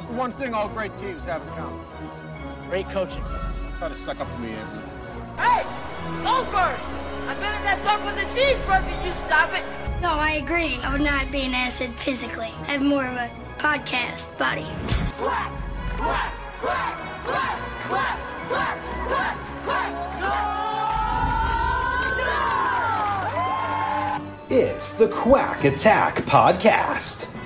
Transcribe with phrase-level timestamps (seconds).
[0.00, 1.78] That's the one thing all great teams have in common?
[2.70, 3.22] Great coaching.
[3.76, 4.80] Try to suck up to me, Anthony.
[5.36, 5.62] Hey,
[6.24, 6.80] Goldberg!
[7.28, 9.62] I bet if that talk was a cheeseburger, you stop it.
[10.00, 10.78] No, I agree.
[10.82, 12.50] I would not be an asset physically.
[12.62, 14.66] I have more of a podcast body.
[15.18, 15.52] Quack,
[15.98, 20.50] quack, quack, quack, quack, quack, quack, quack.
[24.48, 27.36] It's the Quack Attack Podcast.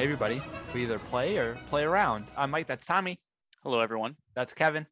[0.00, 0.40] Hey everybody,
[0.72, 2.32] we either play or play around.
[2.34, 3.20] I'm Mike, that's Tommy.
[3.62, 4.16] Hello, everyone.
[4.34, 4.86] That's Kevin.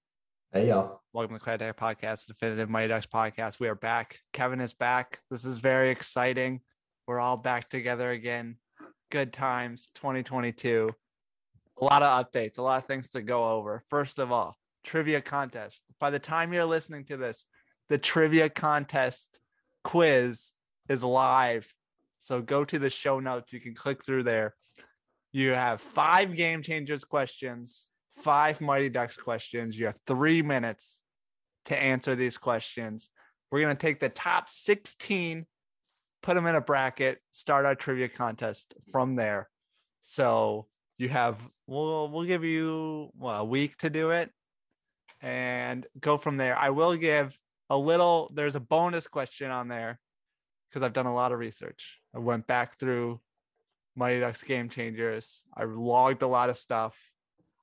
[0.52, 1.00] Hey y'all.
[1.14, 3.58] Welcome to the Quack Attack Podcast, the Definitive Mighty Ducks Podcast.
[3.58, 4.18] We are back.
[4.34, 5.20] Kevin is back.
[5.30, 6.60] This is very exciting.
[7.06, 8.56] We're all back together again.
[9.10, 10.90] Good times, 2022.
[11.80, 13.84] A lot of updates, a lot of things to go over.
[13.88, 15.84] First of all, trivia contest.
[15.98, 17.46] By the time you're listening to this,
[17.88, 19.40] the trivia contest
[19.84, 20.52] quiz
[20.86, 21.72] is live.
[22.20, 23.54] So go to the show notes.
[23.54, 24.54] You can click through there.
[25.32, 29.78] You have five game changers questions, five Mighty Ducks questions.
[29.78, 31.02] You have three minutes
[31.66, 33.10] to answer these questions.
[33.50, 35.46] We're going to take the top 16,
[36.22, 39.48] put them in a bracket, start our trivia contest from there.
[40.00, 44.30] So you have, we'll, we'll give you well, a week to do it
[45.20, 46.56] and go from there.
[46.56, 47.38] I will give
[47.70, 49.98] a little, there's a bonus question on there
[50.68, 51.98] because I've done a lot of research.
[52.14, 53.20] I went back through
[53.98, 55.42] Mighty Ducks Game Changers.
[55.56, 56.96] I logged a lot of stuff.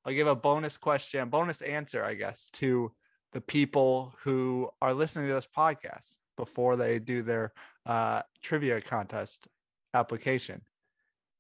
[0.04, 2.92] I'll give a bonus question, bonus answer, I guess, to
[3.32, 7.54] the people who are listening to this podcast before they do their
[7.86, 9.48] uh, trivia contest
[9.94, 10.62] application.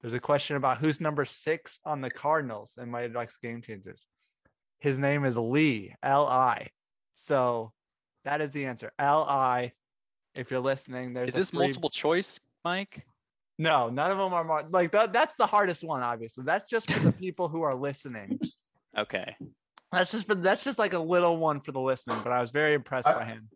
[0.01, 4.05] There's a question about who's number six on the Cardinals in Mighty Ducks Game Changers.
[4.79, 6.69] His name is Lee, L I.
[7.15, 7.73] So
[8.23, 8.91] that is the answer.
[8.97, 9.73] L I.
[10.35, 13.05] If you're listening, there's Is this free- multiple choice, Mike?
[13.57, 15.13] No, none of them are mar- like that.
[15.13, 16.43] That's the hardest one, obviously.
[16.43, 18.39] That's just for the people who are listening.
[18.97, 19.35] Okay.
[19.91, 22.17] That's just for that's just like a little one for the listening.
[22.23, 23.49] But I was very impressed I- by him.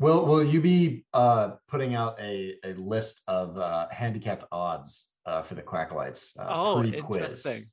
[0.00, 5.42] Will Will you be uh, putting out a, a list of uh, handicapped odds uh,
[5.42, 6.38] for the Quacklights?
[6.38, 7.64] Uh, Oh, pre-quiz, interesting.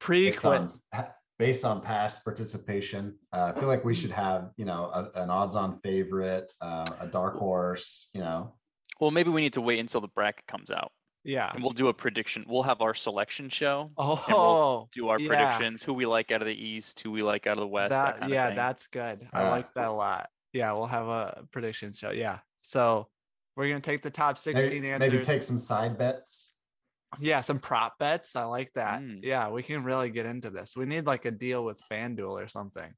[0.00, 0.78] Pre-quiz.
[0.92, 5.22] pa- based on past participation, uh, I feel like we should have you know a,
[5.22, 8.10] an odds-on favorite, uh, a dark horse.
[8.12, 8.54] You know,
[9.00, 10.92] Well, maybe we need to wait until the bracket comes out
[11.24, 11.50] Yeah.
[11.52, 12.44] and we'll do a prediction.
[12.48, 13.90] We'll have our selection show.
[13.96, 15.28] Oh, we'll do our yeah.
[15.28, 17.90] predictions, who we like out of the East, who we like out of the West.
[17.90, 18.56] That, That, kind yeah, of thing.
[18.56, 19.28] that's good.
[19.32, 19.52] I Alright.
[19.52, 20.30] like that a lot.
[20.52, 22.10] Yeah, we'll have a prediction show.
[22.10, 22.38] Yeah.
[22.62, 23.08] So
[23.56, 25.10] we're gonna take the top 16 maybe, answers.
[25.12, 26.52] maybe take some side bets.
[27.20, 28.36] Yeah, some prop bets.
[28.36, 29.00] I like that.
[29.00, 29.20] Mm.
[29.22, 30.76] Yeah, we can really get into this.
[30.76, 32.92] We need like a deal with FanDuel or something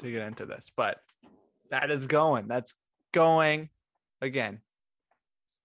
[0.00, 0.70] to get into this.
[0.76, 0.98] But
[1.70, 2.48] that is going.
[2.48, 2.74] That's
[3.12, 3.70] going
[4.20, 4.60] again.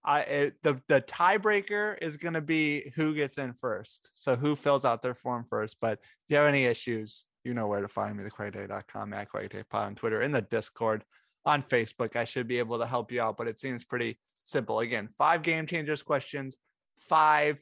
[0.04, 4.10] I it, the the tiebreaker is going to be who gets in first.
[4.14, 5.76] So who fills out their form first.
[5.80, 9.64] But if you have any issues, you know where to find me, thequackattack.com, at quackattack
[9.72, 11.04] on Twitter, in the Discord,
[11.44, 12.16] on Facebook.
[12.16, 14.80] I should be able to help you out, but it seems pretty simple.
[14.80, 16.56] Again, five game changers questions,
[16.98, 17.58] five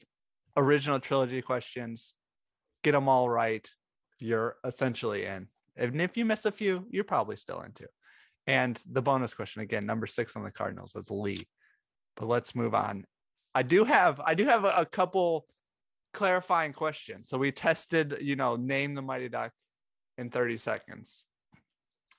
[0.57, 2.15] original trilogy questions.
[2.83, 3.69] Get them all right.
[4.19, 5.49] You're essentially in.
[5.77, 7.87] And if you miss a few, you're probably still into.
[8.47, 11.47] And the bonus question again, number six on the Cardinals is Lee.
[12.17, 13.05] But let's move on.
[13.55, 15.47] I do have I do have a, a couple
[16.13, 17.29] clarifying questions.
[17.29, 19.53] So we tested, you know, name the Mighty Duck
[20.19, 21.25] in 30 seconds.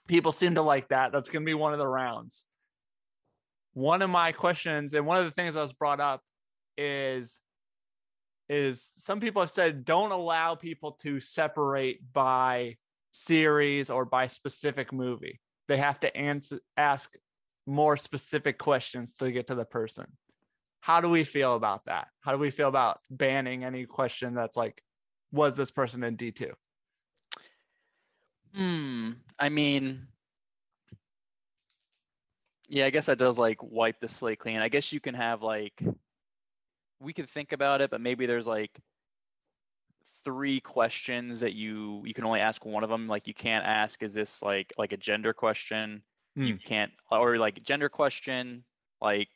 [0.08, 1.12] People seem to like that.
[1.12, 2.46] That's going to be one of the rounds.
[3.74, 6.22] One of my questions, and one of the things that was brought up
[6.78, 7.38] is
[8.50, 12.76] is some people have said don't allow people to separate by
[13.12, 15.40] series or by specific movie.
[15.70, 17.14] They have to answer ask
[17.72, 20.06] more specific questions to get to the person.
[20.82, 22.10] How do we feel about that?
[22.20, 24.84] How do we feel about banning any question that's like,
[25.32, 26.52] was this person in D2?
[28.54, 29.12] Hmm.
[29.40, 30.08] I mean,
[32.68, 34.58] yeah, I guess that does like wipe the slate clean.
[34.58, 35.82] I guess you can have like,
[37.00, 38.72] we could think about it, but maybe there's like
[40.26, 43.08] three questions that you you can only ask one of them.
[43.08, 46.02] Like you can't ask, is this like like a gender question?
[46.40, 46.62] You Hmm.
[46.66, 48.66] can't, or like gender question,
[49.02, 49.30] like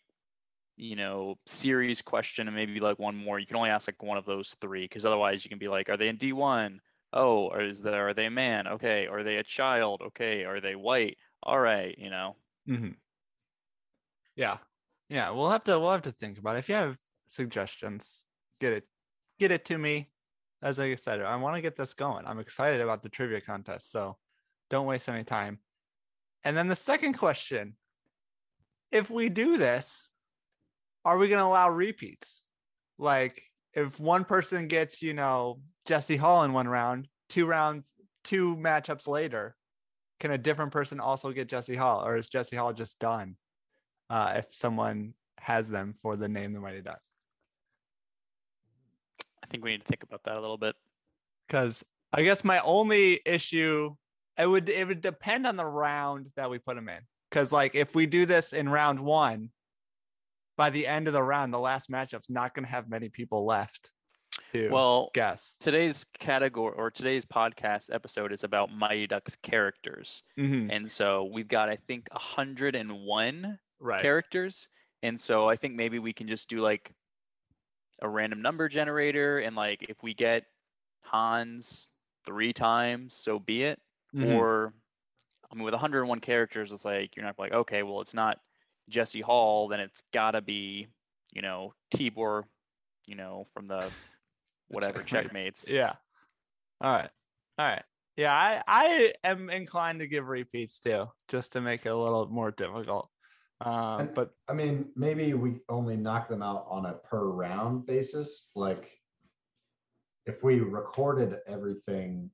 [0.77, 3.39] you know, series question and maybe like one more.
[3.39, 5.89] You can only ask like one of those three because otherwise you can be like,
[5.89, 6.81] are they in D1?
[7.13, 8.67] Oh, or is there are they a man?
[8.67, 10.01] Okay, are they a child?
[10.01, 11.17] Okay, are they white?
[11.43, 12.37] All right, you know.
[12.67, 12.95] hmm
[14.35, 14.59] Yeah,
[15.09, 15.29] yeah.
[15.31, 16.59] We'll have to we'll have to think about it.
[16.59, 18.25] If you have suggestions,
[18.59, 18.89] get it
[19.39, 20.13] get it to me.
[20.61, 22.25] As I said, I want to get this going.
[22.25, 24.19] I'm excited about the trivia contest, so
[24.69, 25.61] don't waste any time.
[26.45, 27.75] And then the second question:
[28.91, 30.09] If we do this,
[31.03, 32.41] are we going to allow repeats?
[32.97, 33.41] Like,
[33.73, 37.93] if one person gets, you know, Jesse Hall in one round, two rounds,
[38.23, 39.55] two matchups later,
[40.19, 43.35] can a different person also get Jesse Hall, or is Jesse Hall just done
[44.09, 47.01] uh, if someone has them for the name the Mighty Ducks?
[49.43, 50.75] I think we need to think about that a little bit.
[51.47, 51.83] Because
[52.13, 53.95] I guess my only issue
[54.37, 56.99] it would it would depend on the round that we put them in.
[57.29, 59.49] Because like if we do this in round one,
[60.57, 63.45] by the end of the round, the last matchup's not going to have many people
[63.45, 63.91] left
[64.53, 65.55] to Well, guess.
[65.59, 70.23] today's category or today's podcast episode is about Mighty Ducks characters.
[70.37, 70.69] Mhm.
[70.71, 74.01] And so we've got, I think, 101 Right.
[74.01, 74.67] characters.
[75.03, 76.91] And so I think maybe we can just do like
[78.01, 79.39] a random number generator.
[79.39, 80.45] And like if we get
[81.03, 81.89] Hans
[82.25, 83.79] three times, so be it.
[84.15, 84.35] Mhm.
[84.37, 84.73] Or,
[85.51, 88.39] I mean, with 101 characters, it's like, you're not like, okay, well, it's not
[88.89, 90.87] Jesse Hall, then it's got to be,
[91.33, 92.43] you know, Tibor,
[93.05, 93.91] you know, from the
[94.69, 95.65] whatever Checkmates.
[95.65, 95.69] checkmates.
[95.69, 95.93] Yeah.
[96.81, 97.09] All right.
[97.57, 97.83] All right.
[98.17, 102.27] Yeah, I I am inclined to give repeats too, just to make it a little
[102.27, 103.09] more difficult.
[103.59, 107.85] Um, And- but I mean, maybe we only knock them out on a per round
[107.85, 108.97] basis, like
[110.25, 112.31] if we recorded everything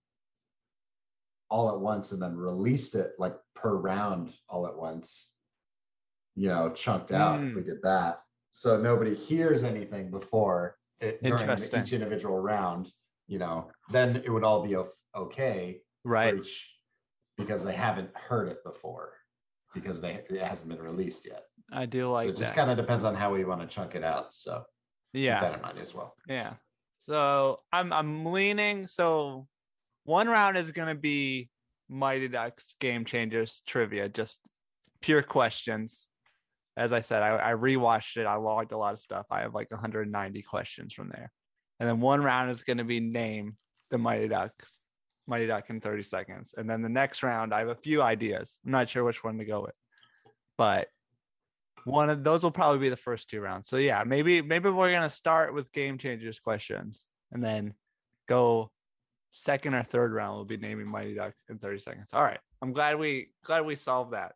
[1.51, 5.33] all at once and then released it like per round all at once,
[6.35, 8.21] you know, chunked out if we did that.
[8.53, 12.89] So nobody hears anything before it during each individual round,
[13.27, 14.75] you know, then it would all be
[15.15, 15.81] okay.
[16.05, 16.35] right.
[16.37, 16.69] each-
[17.37, 19.13] Because they haven't heard it before,
[19.73, 21.43] because they, it hasn't been released yet.
[21.71, 23.95] I do So like it just kind of depends on how we want to chunk
[23.95, 24.33] it out.
[24.33, 24.63] So
[25.13, 25.41] yeah.
[25.41, 26.15] that in mind as well.
[26.27, 26.53] Yeah.
[26.99, 28.85] So I'm I'm leaning.
[28.87, 29.47] So
[30.03, 31.49] one round is gonna be
[31.89, 34.39] Mighty Ducks Game Changers trivia, just
[35.01, 36.09] pure questions.
[36.77, 38.25] As I said, I, I rewatched it.
[38.25, 39.25] I logged a lot of stuff.
[39.29, 41.31] I have like 190 questions from there.
[41.79, 43.57] And then one round is gonna be name
[43.89, 44.77] the Mighty Ducks,
[45.27, 46.53] Mighty Duck in 30 seconds.
[46.57, 48.57] And then the next round, I have a few ideas.
[48.65, 49.75] I'm not sure which one to go with,
[50.57, 50.87] but
[51.83, 53.67] one of those will probably be the first two rounds.
[53.67, 57.73] So yeah, maybe maybe we're gonna start with game changers questions and then
[58.27, 58.71] go
[59.33, 62.09] second or third round we'll be naming Mighty Duck in 30 seconds.
[62.13, 62.39] All right.
[62.61, 64.33] I'm glad we glad we solved that.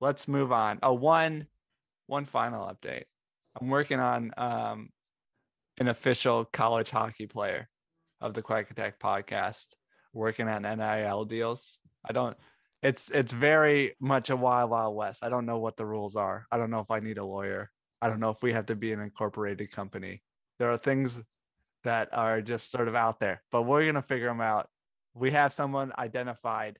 [0.00, 0.78] Let's move on.
[0.82, 1.46] Oh, one
[2.06, 3.04] one final update.
[3.60, 4.90] I'm working on um
[5.78, 7.68] an official college hockey player
[8.20, 9.66] of the Quack Attack podcast,
[10.12, 11.78] working on NIL deals.
[12.04, 12.36] I don't
[12.82, 15.24] it's it's very much a wild wild west.
[15.24, 16.46] I don't know what the rules are.
[16.50, 17.70] I don't know if I need a lawyer.
[18.00, 20.22] I don't know if we have to be an incorporated company.
[20.58, 21.20] There are things
[21.86, 24.68] that are just sort of out there, but we're going to figure them out.
[25.14, 26.78] We have someone identified.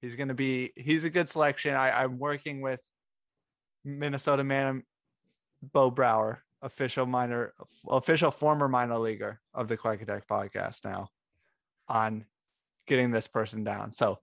[0.00, 1.74] He's going to be he's a good selection.
[1.74, 2.80] I I'm working with
[3.84, 4.82] Minnesota man um,
[5.72, 7.54] Bo Brower, official minor
[7.88, 11.08] official former minor leaguer of the Quack Attack podcast now
[11.88, 12.26] on
[12.86, 13.92] getting this person down.
[13.92, 14.18] So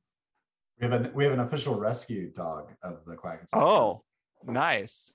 [0.79, 3.43] We have an we have an official rescue dog of the Quack.
[3.43, 3.59] Attack.
[3.61, 4.03] Oh,
[4.45, 5.11] nice.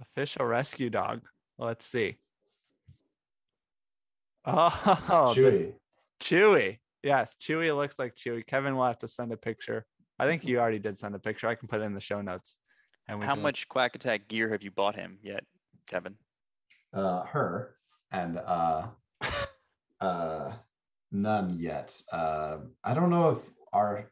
[0.00, 1.22] Official rescue dog.
[1.58, 2.18] Let's see.
[4.46, 5.72] Oh, Chewy.
[6.22, 6.78] Chewy.
[7.02, 8.46] Yes, Chewy looks like Chewy.
[8.46, 9.84] Kevin will have to send a picture.
[10.18, 11.48] I think you already did send a picture.
[11.48, 12.56] I can put it in the show notes.
[13.08, 15.44] And we How can- much Quack Attack gear have you bought him yet,
[15.86, 16.14] Kevin?
[16.92, 17.76] Uh, her
[18.12, 18.86] and uh,
[20.00, 20.52] uh,
[21.12, 22.00] none yet.
[22.12, 23.38] Uh, I don't know if
[23.72, 24.10] our.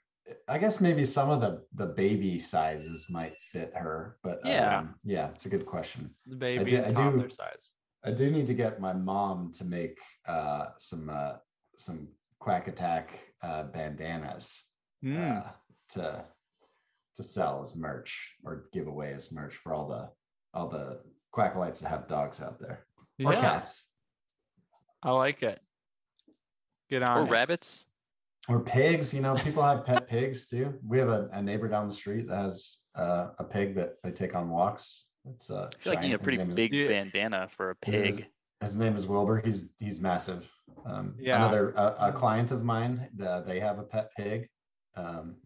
[0.49, 4.79] I guess maybe some of the the baby sizes might fit her, but Yeah.
[4.79, 6.11] um, yeah, it's a good question.
[6.27, 7.73] the baby do- and I do- toddler size?
[8.05, 11.35] I do need to get my mom to make uh, some uh,
[11.77, 12.09] some
[12.41, 14.63] Quack Attack uh, bandanas
[15.05, 15.51] Mm, uh,
[15.91, 16.25] to
[17.17, 20.09] to sell as merch or give away as merch for all the
[20.55, 21.01] all the
[21.35, 22.87] quacklights that have dogs out there
[23.25, 23.83] or yeah, cats
[25.03, 25.59] I like it.
[26.89, 27.31] Get on Or it.
[27.31, 27.87] rabbits?
[28.49, 29.13] or pigs.
[29.13, 30.75] You know, people have pet pigs too.
[30.87, 34.13] We have a, a neighbor down the street that has uh, a pig that they
[34.13, 35.07] take on walks.
[35.31, 37.77] It's uh, I feel like you need a pretty name is- big bandana for a
[37.77, 38.27] pig.
[38.61, 39.41] His name is Wilbur.
[39.45, 40.49] He's he's massive.
[40.87, 41.37] Um, Yeah.
[41.37, 44.49] Another a, a client of mine, the, they have a pet pig.
[44.97, 45.37] Um,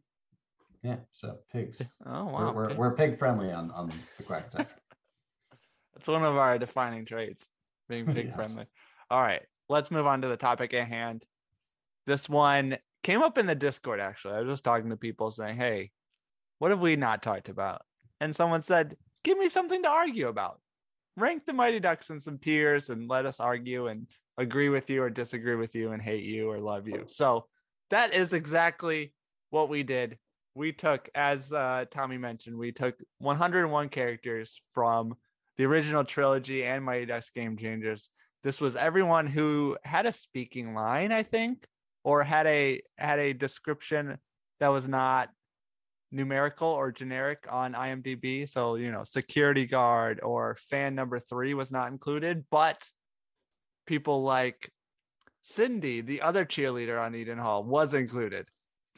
[0.83, 1.81] yeah, so pigs.
[2.07, 2.53] Oh We're, wow.
[2.53, 4.69] we're, pig- we're pig friendly on on the quack attack.
[5.99, 7.49] It's one of our defining traits,
[7.89, 8.37] being pig Yes.
[8.37, 8.67] friendly.
[9.11, 11.25] All right, let's move on to the topic at hand.
[12.07, 14.35] This one came up in the Discord actually.
[14.35, 15.91] I was just talking to people saying, "Hey,
[16.59, 17.81] what have we not talked about?"
[18.21, 20.61] And someone said, "Give me something to argue about.
[21.17, 24.07] Rank the Mighty Ducks in some tiers and let us argue and
[24.39, 27.47] agree with you or disagree with you and hate you or love you." So
[27.91, 29.13] that is exactly
[29.51, 30.17] what we did.
[30.55, 35.17] We took, as uh, Tommy mentioned, we took 101 characters from
[35.57, 38.09] the original trilogy and Mighty Ducks Game Changers.
[38.45, 41.67] This was everyone who had a speaking line, I think,
[42.05, 44.19] or had a had a description
[44.61, 45.31] that was not
[46.17, 48.49] numerical or generic on IMDb.
[48.49, 52.89] So, you know, security guard or fan number three was not included, but
[53.87, 54.73] people like
[55.43, 58.49] Cindy, the other cheerleader on Eden Hall, was included.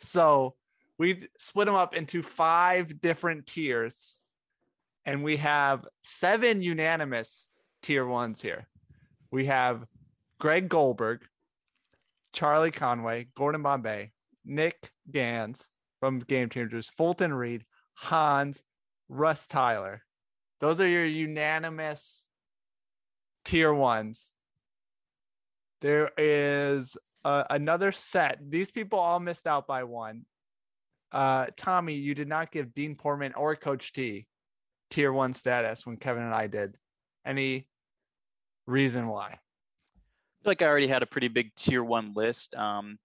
[0.00, 0.54] So
[0.98, 4.18] we split them up into five different tiers,
[5.04, 7.48] and we have seven unanimous
[7.82, 8.66] tier ones here.
[9.30, 9.84] We have
[10.40, 11.22] Greg Goldberg,
[12.32, 14.12] Charlie Conway, Gordon Bombay,
[14.44, 15.68] Nick Ganz
[16.00, 17.64] from Game Changers, Fulton Reed,
[17.94, 18.62] Hans,
[19.08, 20.02] Russ Tyler.
[20.60, 22.26] Those are your unanimous
[23.44, 24.32] tier ones.
[25.80, 28.38] There is uh, another set.
[28.48, 30.24] These people all missed out by one.
[31.12, 34.26] Uh, Tommy, you did not give Dean Portman or Coach T
[34.90, 36.76] tier one status when Kevin and I did.
[37.24, 37.66] Any
[38.66, 39.26] reason why?
[39.26, 42.54] I feel like I already had a pretty big tier one list.
[42.54, 42.98] Um,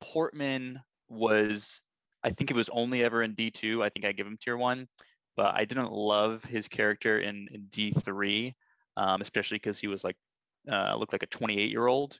[0.00, 1.80] Portman was,
[2.22, 3.84] I think it was only ever in D2.
[3.84, 4.88] I think I give him tier one,
[5.36, 8.54] but I didn't love his character in, in D3,
[8.96, 10.16] um, especially because he was like,
[10.70, 12.18] uh, looked like a 28 year old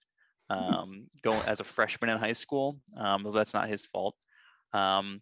[0.48, 2.78] um, going as a freshman in high school.
[2.96, 4.16] Um, that's not his fault.
[4.72, 5.20] Um,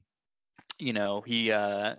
[0.78, 1.96] you know, he, uh,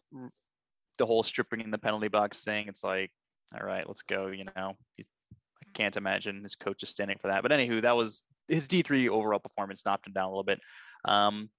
[0.98, 3.12] the whole stripping in the penalty box thing, it's like,
[3.54, 5.04] all right, let's go, you know, I
[5.74, 7.42] can't imagine his coach is standing for that.
[7.42, 10.60] But anywho, that was his D3 overall performance knocked him down a little bit.
[11.06, 11.50] Um,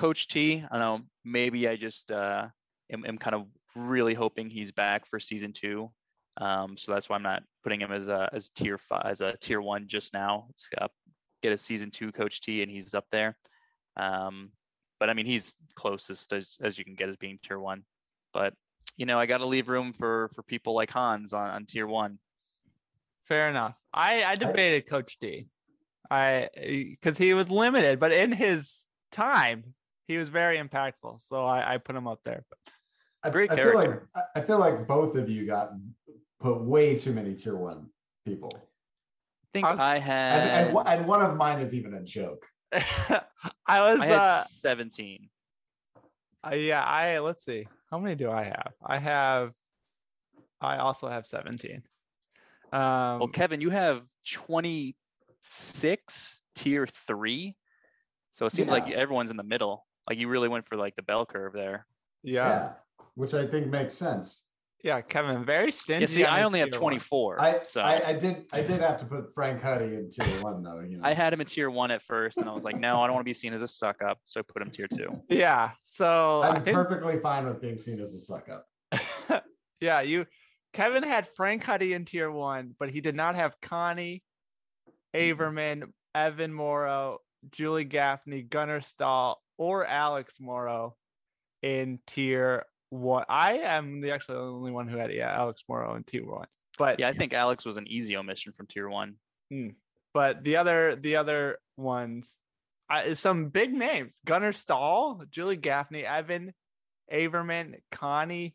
[0.00, 2.46] Coach T, I don't know, maybe I just uh,
[2.90, 3.44] am, am kind of
[3.76, 5.90] really hoping he's back for season two.
[6.40, 9.36] Um, so that's why I'm not putting him as a as tier five as a
[9.36, 10.46] tier one just now.
[10.48, 10.88] Let's uh,
[11.42, 13.36] get a season two Coach T, and he's up there.
[13.98, 14.52] Um,
[14.98, 17.82] but I mean, he's closest as, as you can get as being tier one.
[18.32, 18.54] But
[18.96, 21.86] you know, I got to leave room for for people like Hans on, on tier
[21.86, 22.18] one.
[23.24, 23.74] Fair enough.
[23.92, 25.48] I I debated Coach T.
[26.10, 29.74] I because he was limited, but in his time,
[30.10, 31.22] he was very impactful.
[31.22, 32.44] So I, I put him up there.
[32.50, 32.58] But
[33.22, 34.08] I, Great I feel like character.
[34.16, 35.70] I- I feel like both of you got
[36.40, 37.86] put way too many tier one
[38.26, 38.58] people, I
[39.52, 42.02] think I was- I and, had and, one- and one of mine is even a
[42.02, 42.44] joke.
[42.72, 43.22] I
[43.82, 45.28] was I had uh, 17.
[46.44, 47.68] uh yeah, I let's see.
[47.90, 48.72] How many do I have?
[48.84, 49.52] I have
[50.60, 51.82] I also have 17.
[52.72, 52.80] Um
[53.20, 57.54] Well, Kevin, you have 26 tier three.
[58.32, 59.86] So it seems like everyone's in the middle.
[60.08, 61.86] Like you really went for like the bell curve there.
[62.22, 62.48] yeah.
[62.48, 62.72] Yeah,
[63.14, 64.44] which I think makes sense.
[64.82, 66.02] Yeah, Kevin, very stingy.
[66.02, 66.92] Yeah, see, I only have tier one.
[66.92, 67.40] 24.
[67.40, 70.62] I, so I I did I did have to put Frank Huddy in tier one
[70.62, 70.80] though.
[70.80, 73.00] You know, I had him at tier one at first, and I was like, no,
[73.00, 74.18] I don't want to be seen as a suck up.
[74.24, 75.20] So I put him tier two.
[75.28, 75.72] Yeah.
[75.82, 79.44] So I I'm think perfectly fine with being seen as a suck up.
[79.80, 80.26] yeah, you
[80.72, 84.22] Kevin had Frank Huddy in tier one, but he did not have Connie,
[85.14, 85.42] mm-hmm.
[85.42, 85.82] Averman,
[86.14, 87.18] Evan Morrow,
[87.50, 90.96] Julie Gaffney, Gunnar Stahl, or Alex Morrow
[91.62, 93.24] in tier one.
[93.28, 96.46] I am the actually the only one who had yeah, Alex Morrow in tier one.
[96.78, 99.14] But Yeah, I think Alex was an easy omission from tier one.
[100.14, 102.36] but the other the other ones
[102.88, 106.52] I, some big names gunnar stahl julie gaffney evan
[107.12, 108.54] averman connie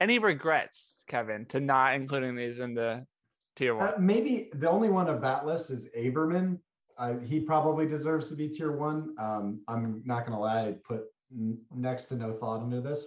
[0.00, 3.06] any regrets kevin to not including these in the
[3.56, 6.58] tier one Uh, maybe the only one of that list is Averman.
[6.98, 9.14] Uh, he probably deserves to be tier one.
[9.18, 13.06] Um, I'm not gonna lie, I put n- next to no thought into this.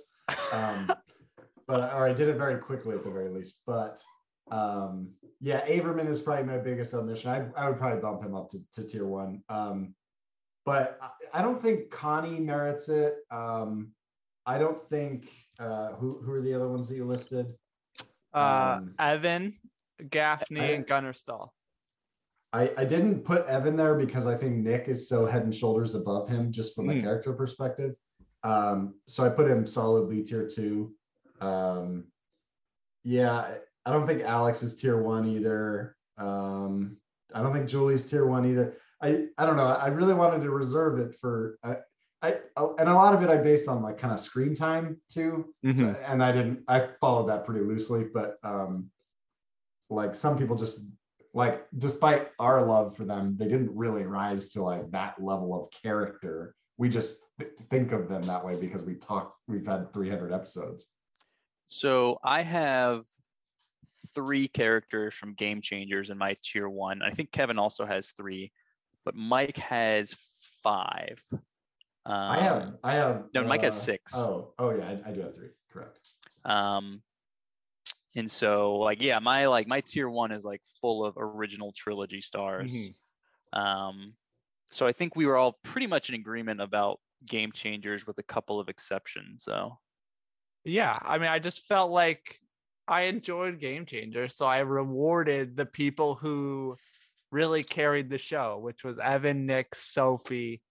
[0.54, 0.92] Um,
[1.68, 3.62] but or I did it very quickly at the very least.
[3.68, 4.02] But
[4.50, 5.10] um,
[5.42, 7.30] yeah, Averman is probably my biggest omission.
[7.30, 9.44] I, I would probably bump him up to, to tier one.
[9.50, 9.94] Um,
[10.66, 13.16] but I, I don't think Connie merits it.
[13.30, 13.92] Um,
[14.46, 15.30] I don't think
[15.60, 17.48] uh, who who are the other ones that you listed?
[18.34, 19.58] uh Um, evan
[20.10, 21.54] gaffney I- and gunnar stahl
[22.53, 25.96] I, I didn't put Evan there because I think Nick is so head and shoulders
[25.96, 27.01] above him just from a Mm.
[27.01, 27.96] character perspective.
[28.43, 30.93] Um, so I put him solidly tier two.
[31.39, 32.05] Um,
[33.03, 33.55] yeah,
[33.86, 35.96] I- don't think Alex is tier one either.
[36.17, 36.98] Um,
[37.34, 38.77] I don't think Julie's tier one either.
[39.01, 39.65] I, I don't know.
[39.67, 41.77] I really wanted to reserve it for I,
[42.22, 42.36] I
[42.77, 45.51] and a lot of it I based on like kind of screen time too.
[45.65, 45.98] Mhm.
[46.08, 48.91] And I didn't I followed that pretty loosely, but um
[49.89, 50.86] like some people just
[51.34, 55.72] like despite our love for them, they didn't really rise to like that level of
[55.72, 56.56] character.
[56.78, 60.88] We just th- think of them that way because we talk we've had 300 episodes.
[61.68, 63.06] So I have
[64.14, 67.02] three characters from Game Changers in my tier one.
[67.02, 68.52] I think Kevin also has three,
[69.06, 70.16] but Mike has
[70.64, 71.24] five.
[71.32, 71.42] Um,
[72.06, 74.14] I have I have no, Mike has uh, six.
[74.16, 75.50] Oh, oh yeah, I, I do have three.
[75.72, 75.98] Correct.
[76.44, 77.02] Um,
[78.15, 82.22] and so like yeah, my like my tier one is like full of original trilogy
[82.22, 82.72] stars.
[82.74, 82.94] Mhm.
[83.53, 84.15] Um,
[84.70, 88.24] so I think we were all pretty much in agreement about Game Changers with a
[88.24, 89.44] couple of exceptions.
[89.44, 89.77] So
[90.63, 92.39] Yeah, I mean, I just felt like
[92.88, 96.77] I enjoyed Game Changer, so I rewarded the people who
[97.32, 100.62] really carried the show, which was Evan, Nick, Sophie,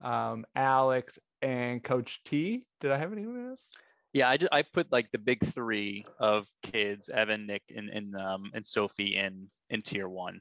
[0.00, 2.66] um, Alex, and Coach T.
[2.80, 3.70] Did I have anyone else?
[4.16, 8.16] Yeah, I, ju- I put like the big three of kids, Evan, Nick, and and
[8.16, 10.40] um and Sophie in in tier one.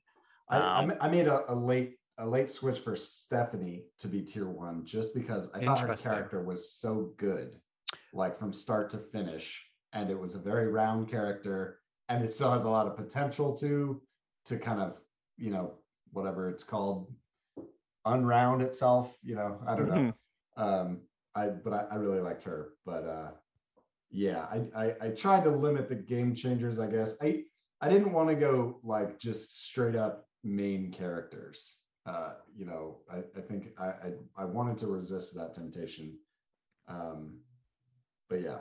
[0.50, 4.22] I, I Um, I made a, a late a late switch for Stephanie to be
[4.22, 7.60] tier one just because I thought her character was so good,
[8.14, 12.52] like from start to finish, and it was a very round character, and it still
[12.52, 14.02] has a lot of potential to
[14.46, 15.02] to kind of
[15.38, 15.74] you know
[16.14, 17.14] whatever it's called
[18.06, 19.14] unround itself.
[19.22, 20.14] You know, I don't know.
[20.56, 21.02] Um,
[21.36, 23.32] I but I, I really liked her, but uh,
[24.16, 26.80] yeah, I, I I tried to limit the game changers.
[26.80, 27.44] I guess I
[27.82, 31.80] I didn't want to go like just straight up main characters.
[32.06, 36.18] Uh, you know, I, I think I, I I wanted to resist that temptation.
[36.88, 37.42] Um,
[38.30, 38.60] but yeah,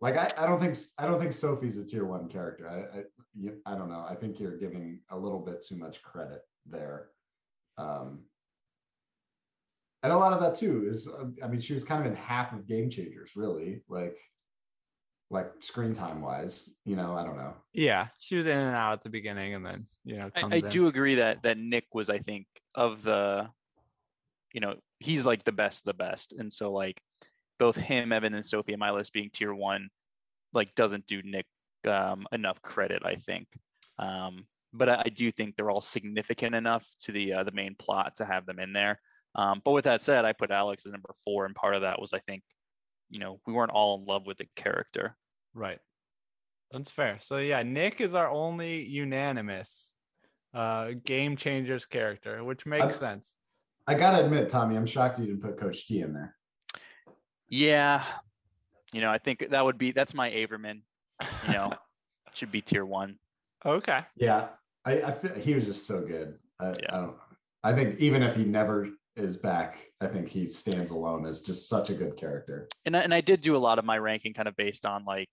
[0.00, 2.68] like I, I don't think I don't think Sophie's a tier one character.
[2.68, 3.02] I I,
[3.34, 4.06] you- I don't know.
[4.08, 7.10] I think you're giving a little bit too much credit there.
[7.78, 8.24] Um,
[10.02, 12.16] and a lot of that too is, uh, I mean, she was kind of in
[12.16, 14.16] half of Game Changers, really, like,
[15.30, 16.70] like screen time wise.
[16.84, 17.54] You know, I don't know.
[17.72, 20.56] Yeah, she was in and out at the beginning, and then you know comes I,
[20.56, 20.68] I in.
[20.70, 23.48] do agree that that Nick was, I think, of the,
[24.52, 27.00] you know, he's like the best of the best, and so like
[27.58, 29.88] both him, Evan, and Sophie on my list being tier one,
[30.52, 31.46] like doesn't do Nick
[31.86, 33.48] um, enough credit, I think.
[33.98, 37.74] Um, but I, I do think they're all significant enough to the uh, the main
[37.78, 39.00] plot to have them in there.
[39.34, 42.00] Um, but with that said, I put Alex as number four, and part of that
[42.00, 42.42] was I think,
[43.10, 45.16] you know, we weren't all in love with the character.
[45.54, 45.78] Right.
[46.70, 47.18] That's fair.
[47.20, 49.92] So yeah, Nick is our only unanimous
[50.54, 53.34] uh game changers character, which makes I'm- sense.
[53.86, 56.36] I gotta admit, Tommy, I'm shocked you didn't put Coach T in there.
[57.48, 58.04] Yeah,
[58.92, 60.82] you know, I think that would be that's my Averman.
[61.46, 61.72] You know,
[62.34, 63.18] should be tier one.
[63.64, 64.00] Okay.
[64.16, 64.48] Yeah,
[64.84, 66.34] I, I feel he was just so good.
[66.60, 66.74] I, Yeah.
[66.90, 67.16] I don't.
[67.64, 71.68] I think even if he never is back, I think he stands alone as just
[71.68, 72.68] such a good character.
[72.84, 75.04] and I, and I did do a lot of my ranking kind of based on
[75.04, 75.28] like,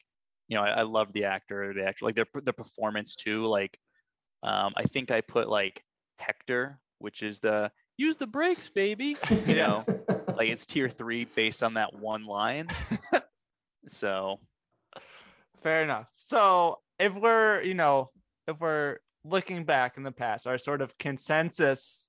[0.48, 3.48] you know, I, I love the actor, the actor, like their the performance too.
[3.48, 3.78] Like,
[4.44, 5.82] um, I think I put like
[6.20, 9.18] Hector, which is the use the brakes, baby.
[9.48, 9.86] You know,
[10.36, 12.68] like it's tier three based on that one line.
[13.88, 14.40] so
[15.66, 16.06] Fair enough.
[16.16, 18.12] So if we're, you know,
[18.48, 22.08] if we're looking back in the past, our sort of consensus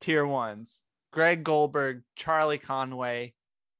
[0.00, 0.82] tier ones,
[1.12, 3.34] Greg Goldberg, Charlie Conway,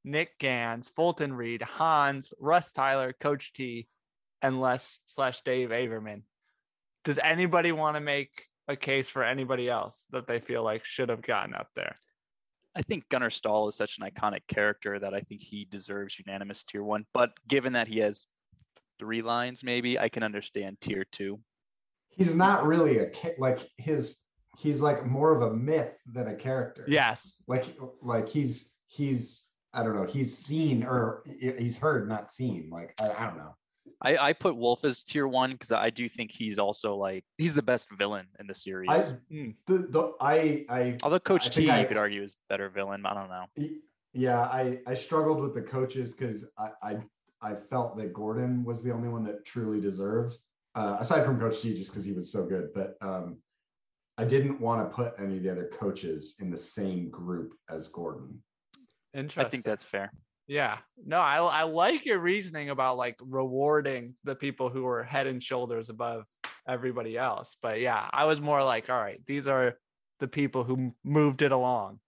[0.04, 3.88] Nick Ganz, Fulton Reed, Hans, Russ Tyler, Coach T,
[4.42, 6.22] and Les slash Dave Averman.
[7.04, 11.08] Does anybody want to make a case for anybody else that they feel like should
[11.08, 11.96] have gotten up there?
[12.74, 16.62] I think Gunnar Stahl is such an iconic character that I think he deserves unanimous
[16.62, 17.04] tier one.
[17.12, 18.26] But given that he has
[18.98, 21.40] three lines, maybe I can understand tier two.
[22.10, 24.18] He's not really a like his.
[24.58, 26.84] He's like more of a myth than a character.
[26.88, 27.36] Yes.
[27.46, 30.04] like like he's he's I don't know.
[30.04, 32.68] He's seen or he's heard, not seen.
[32.70, 33.54] Like I, I don't know.
[34.02, 37.54] I, I put Wolf as tier one because I do think he's also like he's
[37.54, 38.90] the best villain in the series.
[38.90, 39.54] I Mm.
[39.66, 42.68] the, the I I Although Coach I T, think I- you could argue, is better
[42.68, 43.04] villain.
[43.06, 43.68] I don't know.
[44.12, 46.96] Yeah, I I struggled with the coaches because I, I
[47.42, 50.38] I felt that Gordon was the only one that truly deserved,
[50.74, 52.70] uh, aside from Coach T, just because he was so good.
[52.74, 53.38] But um,
[54.20, 57.88] I didn't want to put any of the other coaches in the same group as
[57.88, 58.42] Gordon.
[59.14, 59.46] Interesting.
[59.46, 60.12] I think that's fair.
[60.46, 60.76] Yeah.
[61.06, 65.42] No, I I like your reasoning about like rewarding the people who were head and
[65.42, 66.24] shoulders above
[66.68, 67.56] everybody else.
[67.62, 69.78] But yeah, I was more like, all right, these are
[70.18, 72.00] the people who moved it along.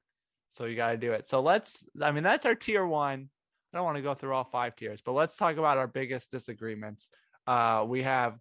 [0.51, 1.27] So you got to do it.
[1.27, 3.31] So let's I mean that's our tier 1.
[3.73, 6.31] I don't want to go through all five tiers, but let's talk about our biggest
[6.31, 7.09] disagreements.
[7.47, 8.37] Uh we have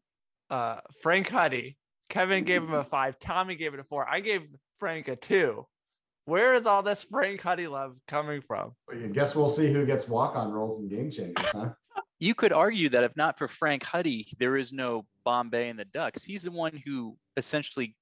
[0.49, 1.77] uh Frank Huddy.
[2.12, 4.08] Kevin gave him a 5, Tommy gave it a 4.
[4.08, 4.41] I gave
[4.80, 5.65] Frank a 2.
[6.26, 8.74] Where is all this Frank Huddy love coming from?
[8.91, 11.69] I guess we'll see who gets walk on roles and game changers, huh?
[12.19, 15.86] You could argue that if not for Frank Huddy, there is no Bombay and the
[15.86, 17.95] Ducks, he's the one who essentially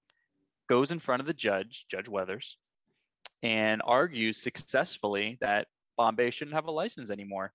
[0.67, 2.57] goes in front of the judge, Judge Weathers,
[3.43, 5.67] and argues successfully that
[5.97, 7.53] Bombay shouldn't have a license anymore.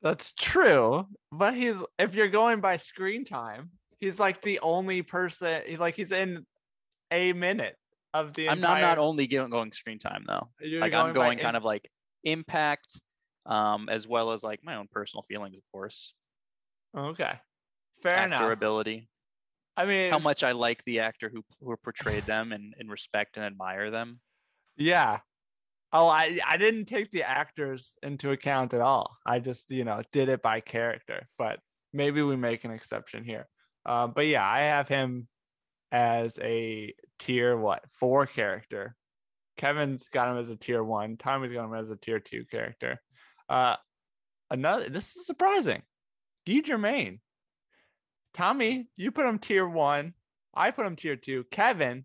[0.00, 5.62] That's true, but he's if you're going by screen time, he's like the only person.
[5.66, 6.44] he- Like he's in
[7.10, 7.76] a minute
[8.14, 8.48] of the.
[8.48, 10.48] I'm not entire, not only going, going screen time though.
[10.60, 11.88] You're like I'm by going in- kind of like
[12.24, 13.00] impact,
[13.46, 16.14] um, as well as like my own personal feelings, of course.
[16.96, 17.32] okay.
[18.02, 18.52] Fair actor enough.
[18.52, 19.08] ability.
[19.76, 23.36] I mean, How much I like the actor who who portrayed them and, and respect
[23.36, 24.20] and admire them.
[24.76, 25.20] Yeah.
[25.92, 29.16] Oh, I I didn't take the actors into account at all.
[29.26, 31.60] I just you know did it by character, but
[31.92, 33.48] maybe we make an exception here.
[33.86, 35.28] Uh, but yeah, I have him
[35.92, 38.94] as a tier what four character.
[39.56, 41.16] Kevin's got him as a tier one.
[41.16, 43.00] Tommy's got him as a tier two character.
[43.48, 43.76] Uh,
[44.50, 44.88] another.
[44.88, 45.82] This is surprising.
[46.46, 47.20] Guy Germain.
[48.34, 50.14] Tommy, you put him tier one.
[50.54, 51.44] I put him tier two.
[51.50, 52.04] Kevin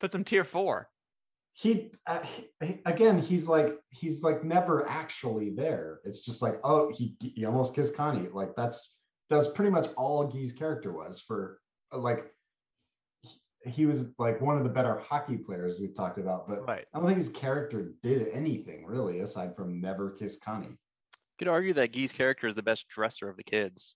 [0.00, 0.88] puts him tier four.
[1.52, 2.20] he, uh,
[2.62, 7.44] he- again he's like he's like never actually there it's just like oh he he
[7.44, 8.96] almost kissed connie like that's
[9.30, 11.60] that's pretty much all guy's character was for
[11.92, 12.26] like
[13.22, 13.40] he,
[13.70, 16.84] he was like one of the better hockey players we've talked about but Right.
[16.92, 20.76] i don't think his character did anything really aside from never kiss connie You
[21.38, 23.94] Could argue that Guy's character is the best dresser of the kids.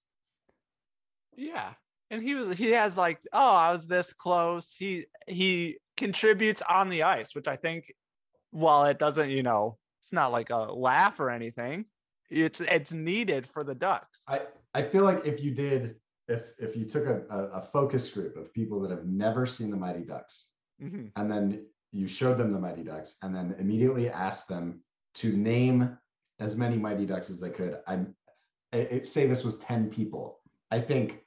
[1.36, 1.74] Yeah.
[2.10, 4.72] And he was he has like, oh, I was this close.
[4.78, 7.92] He he contributes on the ice, which I think
[8.50, 11.86] while it doesn't, you know, it's not like a laugh or anything.
[12.30, 14.20] It's it's needed for the Ducks.
[14.28, 14.40] i
[14.74, 15.96] i feel like if you did
[16.28, 19.76] if if you took a, a, focus group of people that have never seen the
[19.76, 20.46] mighty ducks
[20.82, 21.12] Mhm.
[21.16, 24.82] and then you showed them the Mighty Ducks, and then immediately asked them
[25.14, 25.96] to name
[26.40, 27.78] as many Mighty Ducks as they could.
[27.86, 28.16] I'm
[28.72, 30.40] I- I- say this was ten people.
[30.72, 31.24] I think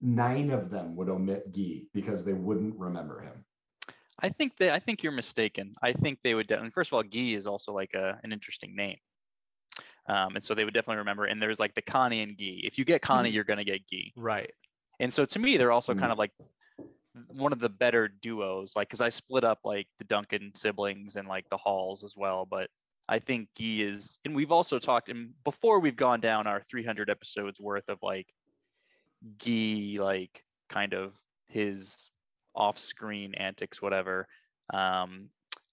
[0.00, 3.44] nine of them would omit Guy because they wouldn't remember him.
[4.18, 5.72] I think that I think you're mistaken.
[5.80, 6.70] I think they would definitely.
[6.70, 8.98] First of all, Guy is also like a, an interesting name,
[10.06, 11.24] um, and so they would definitely remember.
[11.24, 12.62] And there's like the Connie and Gee.
[12.64, 14.12] If you get Connie, you're gonna get Gee.
[14.16, 14.52] Right.
[15.00, 16.00] And so to me, they're also Mm.
[16.00, 16.32] kind of like
[17.28, 18.74] one of the better duos.
[18.74, 22.46] Like, because I split up like the Duncan siblings and like the Halls as well.
[22.46, 22.70] But
[23.08, 27.10] I think Gee is, and we've also talked, and before we've gone down our 300
[27.10, 28.32] episodes worth of like
[29.36, 31.14] Gee, like kind of
[31.46, 32.10] his
[32.54, 34.26] off-screen antics, whatever.
[34.72, 35.28] Um,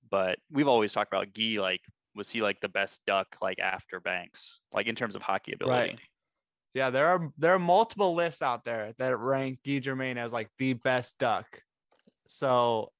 [0.09, 1.81] but we've always talked about Gee, like,
[2.19, 5.73] was he like the best duck like after Banks, like in terms of hockey ability?
[5.91, 5.99] Right.
[6.75, 10.49] Yeah, there are there are multiple lists out there that rank Guy Germain as like
[10.59, 11.47] the best duck.
[12.27, 12.91] So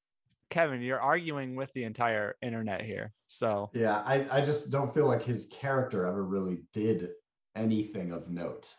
[0.49, 3.13] Kevin, you're arguing with the entire internet here.
[3.27, 7.09] So Yeah, I, I just don't feel like his character ever really did
[7.55, 8.73] anything of note.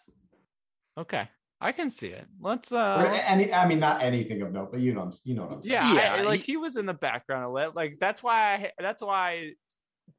[0.98, 1.28] okay.
[1.62, 2.24] I can see it.
[2.40, 5.34] Let's Or uh any, I mean, not anything of note, but you know, I'm- you
[5.34, 5.74] know what I'm saying.
[5.74, 7.74] Yeah, Yeah, I, like he- he was in the background a little.
[7.76, 9.50] Like that's why I that's why I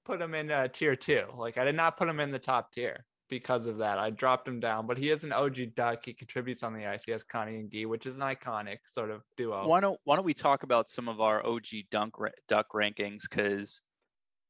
[0.06, 1.26] put him in uh, tier two.
[1.38, 3.98] Like I did not put him in the top tier because of that.
[3.98, 6.06] I dropped him down, but he is an OG duck.
[6.06, 7.04] He contributes on the ice.
[7.06, 9.68] He has Connie and Gee, which is an iconic sort of duo.
[9.68, 12.16] why don't why don't we talk about some of our OG dunk
[12.48, 13.22] duck rankings?
[13.30, 13.82] Because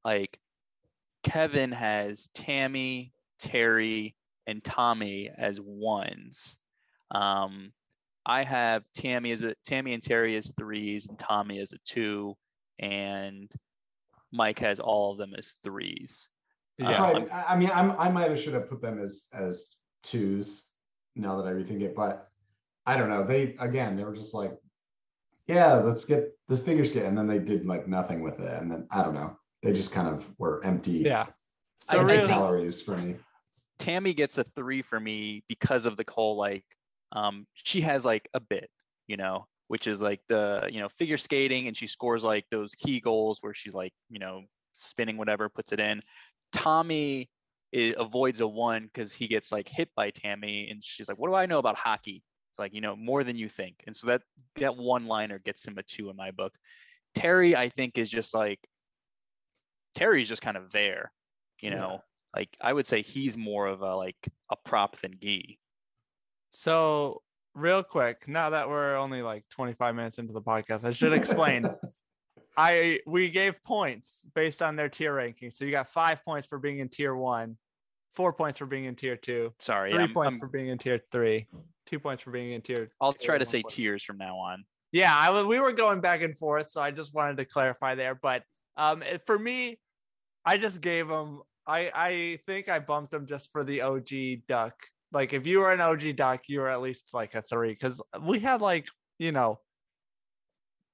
[0.03, 0.39] like
[1.23, 4.15] Kevin has Tammy, Terry,
[4.47, 6.57] and Tommy as ones.
[7.11, 7.71] Um,
[8.25, 12.35] I have Tammy as a Tammy and Terry as threes, and Tommy as a two,
[12.79, 13.51] and
[14.31, 16.29] Mike has all of them as threes.
[16.77, 16.97] Yeah.
[16.97, 20.67] Probably- I I mean, I'm, I might have should have put them as as twos
[21.15, 22.27] now that I rethink it, but
[22.85, 23.23] I don't know.
[23.23, 24.53] They again, they were just like,
[25.47, 28.71] yeah, let's get this figure skate, and then they did like nothing with it, and
[28.71, 29.37] then I don't know.
[29.61, 31.27] They just kind of were empty, Yeah.
[31.89, 33.15] I So think- really, calories for me.
[33.77, 36.65] Tammy gets a three for me because of the whole like
[37.11, 38.69] um she has like a bit,
[39.07, 42.75] you know, which is like the you know figure skating and she scores like those
[42.75, 44.41] key goals where she's like you know
[44.73, 46.01] spinning whatever puts it in.
[46.51, 47.29] Tommy
[47.73, 51.29] i avoids a one because he gets like hit by Tammy and she's like, what
[51.29, 52.21] do I know about hockey?
[52.51, 54.23] It's like you know more than you think, and so that
[54.57, 56.53] that one liner gets him a two in my book.
[57.15, 58.59] Terry, I think, is just like
[59.95, 61.13] Terry's just kind of there,
[61.61, 61.77] you Yeah.
[61.77, 62.03] know
[62.35, 64.17] like I would say he's more of a like
[64.49, 65.59] a prop than Gee.
[66.49, 67.21] so
[67.55, 71.69] real quick, now that we're only like 25 minutes into the podcast, I should explain.
[72.57, 75.51] I we gave points based on their tier ranking.
[75.51, 77.57] So you got five points for being in tier one,
[78.13, 80.77] four points for being in tier two, Sorry, 3 I'm, points I'm- for being in
[80.77, 81.47] tier three,
[81.85, 82.89] two points for being in tier.
[82.99, 83.73] I'll tier try to say point.
[83.73, 84.65] tiers from now on.
[84.91, 88.15] Yeah, I we were going back and forth, so I just wanted to clarify there.
[88.15, 88.43] But
[88.75, 89.79] um, for me,
[90.43, 91.41] I just gave them.
[91.65, 94.09] I I think I bumped them just for the OG
[94.49, 94.73] duck
[95.11, 97.75] Like if you were an OG doc, you were at least like a three.
[97.75, 98.87] Cause we had like,
[99.19, 99.59] you know,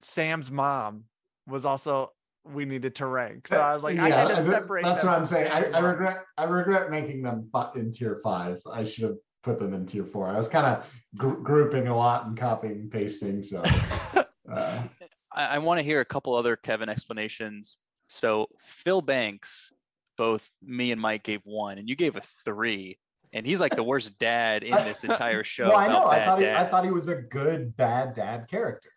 [0.02, 1.06] Sam's mom
[1.48, 2.12] was also
[2.46, 3.48] we needed to rank.
[3.48, 4.84] So I was like, I Yeah, had to separate.
[4.84, 5.52] That's what I'm saying.
[5.52, 8.60] I, I regret I regret making them fi- in tier five.
[8.72, 10.28] I should have put them in tier four.
[10.28, 13.44] I was kind of gr- grouping a lot and copying and pasting.
[13.44, 13.62] So
[14.52, 14.84] uh,
[15.32, 17.78] I, I want to hear a couple other Kevin explanations.
[18.08, 19.72] So Phil Banks,
[20.18, 22.98] both me and Mike gave one, and you gave a three,
[23.34, 25.70] and he's like the worst dad in this entire show.
[25.70, 26.06] well, I know.
[26.08, 28.90] I thought he, I thought he was a good bad dad character.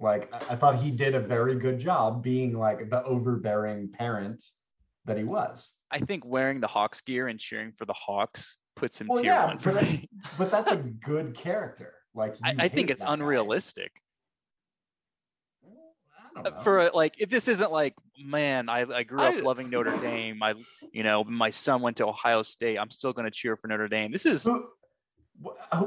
[0.00, 4.42] Like I, thought he did a very good job being like the overbearing parent
[5.04, 5.70] that he was.
[5.92, 9.32] I think wearing the Hawks gear and cheering for the Hawks puts him Well, tier
[9.32, 10.08] yeah, one for but, me.
[10.38, 11.94] but that's a good character.
[12.14, 13.92] Like I, I think it's unrealistic.
[15.64, 15.68] guy.
[15.68, 15.68] unrealistic.
[15.68, 15.78] I don't
[16.18, 16.21] Uh, know.
[16.62, 19.96] For a- like, if this isn't like, man, I, I grew up I- loving Notre
[19.98, 20.42] Dame.
[20.42, 20.54] I,
[20.92, 22.78] you know, my son went to Ohio State.
[22.78, 24.12] I'm still going to cheer for Notre Dame.
[24.12, 24.66] This is Who,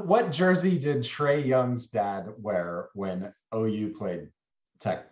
[0.04, 4.28] what jersey did Trae Young's dad wear when OU played
[4.80, 5.06] Tech?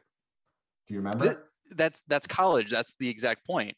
[0.87, 1.25] Do you remember?
[1.25, 1.39] Th-
[1.77, 2.71] that's that's college.
[2.71, 3.77] That's the exact point.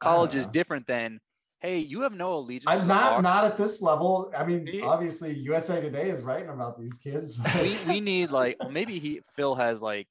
[0.00, 0.50] College is uh.
[0.50, 1.20] different than,
[1.64, 2.66] hey, you have no allegiance.
[2.68, 3.22] I'm not Hawks.
[3.22, 4.30] not at this level.
[4.36, 7.40] I mean, He- obviously USA Today is writing about these kids.
[7.62, 10.06] we we need like well, maybe he Phil has like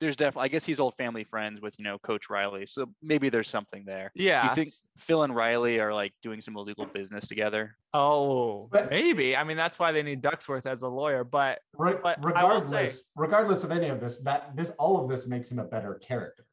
[0.00, 3.30] there's definitely I guess he's old family friends with you know Coach Reilly, so maybe
[3.30, 4.12] there's something there.
[4.14, 4.48] Yeah.
[4.50, 7.74] You think Phil and Reilly are like doing some illegal business together?
[7.94, 9.34] Oh, But- maybe.
[9.36, 11.24] I mean, that's why they need Ducksworth as a lawyer.
[11.24, 15.02] But Re- But I will say- regardless, regardless of any of this, that this all
[15.02, 16.44] of this makes him a better character.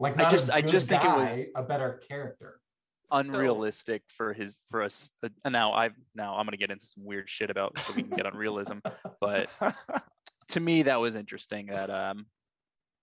[0.00, 2.58] Like I not a just- I good just think it was- a better character.
[3.12, 5.10] Unrealistic for his for us.
[5.22, 8.16] Uh, now I now I'm gonna get into some weird shit about so we can
[8.16, 8.78] get on realism,
[9.20, 9.50] but
[10.48, 12.26] to me that was interesting that um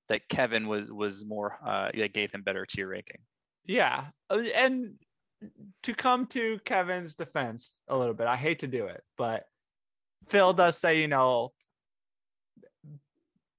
[0.07, 3.19] that Kevin was was more uh that gave him better tier ranking.
[3.65, 4.05] yeah.
[4.29, 4.95] Uh, And
[5.83, 9.45] to come to Kevin's defense a little bit, I hate to do it, but
[10.29, 11.51] Phil does say, you know,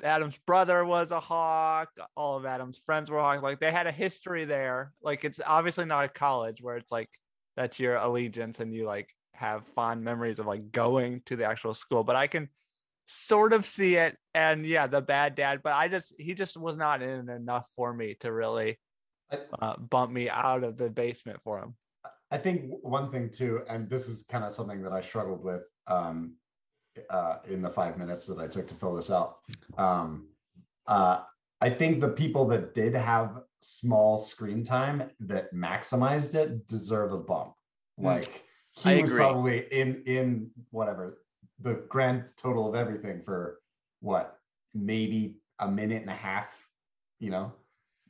[0.02, 3.42] Adam's brother was a hawk, all of Adam's friends were hawk.
[3.42, 4.92] Like they had a history there.
[5.02, 7.10] Like it's obviously not a college where it's like
[7.56, 11.74] that's your allegiance and you like have fond memories of like going to the actual
[11.74, 12.04] school.
[12.04, 12.48] But I can
[13.06, 14.16] sort of see it.
[14.34, 17.92] And yeah, the bad dad, but I just he just was not in enough for
[17.92, 18.78] me to really
[19.60, 21.74] uh, bump me out of the basement for him.
[22.30, 25.62] I think one thing too, and this is kind of something that I struggled with
[25.86, 26.34] um,
[27.10, 29.38] uh, in the five minutes that I took to fill this out.
[29.76, 30.28] Um,
[30.86, 31.22] uh,
[31.60, 37.18] I think the people that did have small screen time that maximized it deserve a
[37.18, 37.54] bump.
[38.00, 38.04] Mm.
[38.04, 39.18] Like he I was agree.
[39.18, 41.18] probably in in whatever
[41.60, 43.60] the grand total of everything for
[44.00, 44.38] what
[44.74, 46.46] maybe a minute and a half,
[47.18, 47.52] you know,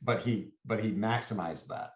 [0.03, 1.93] but he but he maximized that.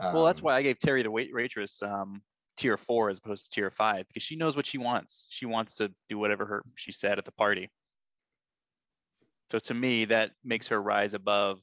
[0.00, 2.22] Well, that's Um, why I gave Terry the wait waitress um,
[2.56, 5.26] tier four as opposed to tier five because she knows what she wants.
[5.30, 7.70] She wants to do whatever her she said at the party.
[9.50, 11.60] So to me, that makes her rise above,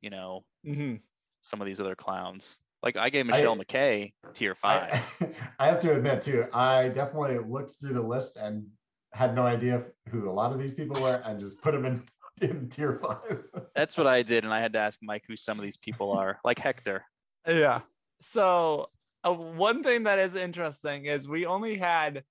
[0.00, 0.96] you know, hmm
[1.42, 2.58] some of these other clowns.
[2.82, 4.92] Like I gave Michelle McKay tier five.
[5.20, 8.66] I, I have to admit too, I definitely looked through the list and
[9.12, 12.02] had no idea who a lot of these people were and just put them in,
[12.40, 13.44] in tier five.
[13.74, 16.10] That's what I did, and I had to ask Mike who some of these people
[16.12, 17.04] are, like Hector.
[17.46, 17.80] Yeah.
[18.20, 18.90] So
[19.24, 22.24] uh, one thing that is interesting is we only had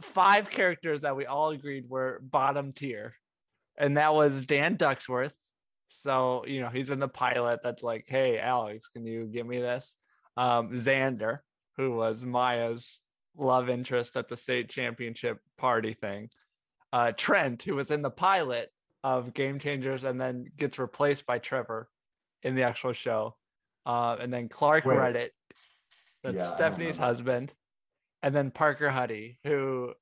[0.00, 3.14] five characters that we all agreed were bottom tier,
[3.76, 5.32] and that was Dan Ducksworth.
[5.88, 7.60] So you know he's in the pilot.
[7.62, 9.96] That's like, hey Alex, can you give me this?
[10.36, 11.38] Um, Xander,
[11.76, 13.00] who was Maya's
[13.36, 16.30] love interest at the state championship party thing.
[16.92, 18.70] Uh, Trent, who was in the pilot
[19.04, 21.88] of Game Changers and then gets replaced by Trevor
[22.42, 23.36] in the actual show.
[23.84, 24.96] Uh, and then Clark Wait.
[24.96, 25.30] Reddit,
[26.22, 27.54] that's Yeah, I don't know Stephanie's husband,
[28.22, 29.92] and then Parker Huddy, who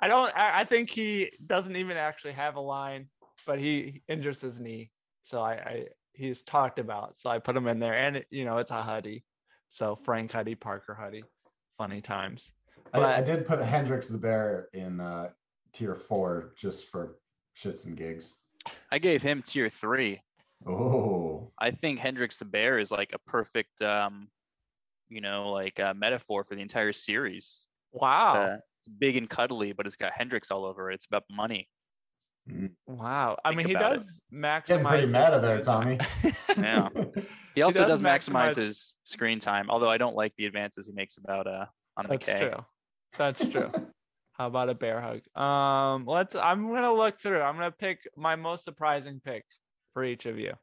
[0.00, 3.08] I don't, I, I think he doesn't even actually have a line,
[3.46, 4.90] but he injures his knee,
[5.22, 8.44] so I, I he's talked about, so I put him in there, and it, you
[8.44, 9.24] know it's a Huddy,
[9.68, 11.24] so Frank Huddy, Parker Huddy,
[11.78, 12.52] funny times.
[12.92, 15.30] I, I did put Hendrix the Bear in uh,
[15.72, 17.16] tier four just for
[17.56, 18.34] shits and gigs.
[18.90, 20.22] I gave him tier three.
[20.66, 24.28] Oh, I think Hendrix the Bear is like a perfect, um,
[25.08, 27.64] you know, like uh, metaphor for the entire series.
[27.92, 30.94] Wow, Uh, it's big and cuddly, but it's got Hendrix all over it.
[30.96, 31.68] It's about money.
[32.86, 33.36] wow.
[33.44, 33.96] I think mean, he about it.
[33.98, 34.66] does maximize.
[34.66, 35.98] getting pretty his meta there, Tommy.
[36.56, 36.88] Yeah.
[37.54, 40.86] He also does does, maximize, maximize- his screen time, although I don't like the advances
[40.86, 42.38] he makes about uh on That's McKay.
[42.50, 42.64] true.
[43.16, 43.70] That's true.
[44.32, 45.20] How about a bear hug?
[45.40, 46.34] Um, let's.
[46.34, 47.40] I'm gonna look through.
[47.40, 49.44] I'm gonna pick my most surprising pick
[49.92, 50.54] for each of you.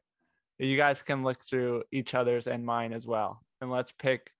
[0.58, 4.32] You guys can look through each other's and mine as well, and let's pick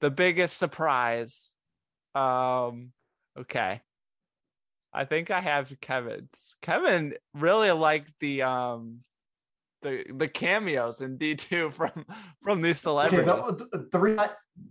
[0.00, 1.50] the biggest surprise.
[2.14, 2.92] Um,
[3.38, 3.82] okay.
[4.94, 6.56] I think I have Kevin's.
[6.62, 9.00] Kevin really liked the um
[9.82, 12.06] the the cameos in D2 from
[12.42, 13.26] from these Okay, celebrities.
[13.26, 14.16] the, the, the, re-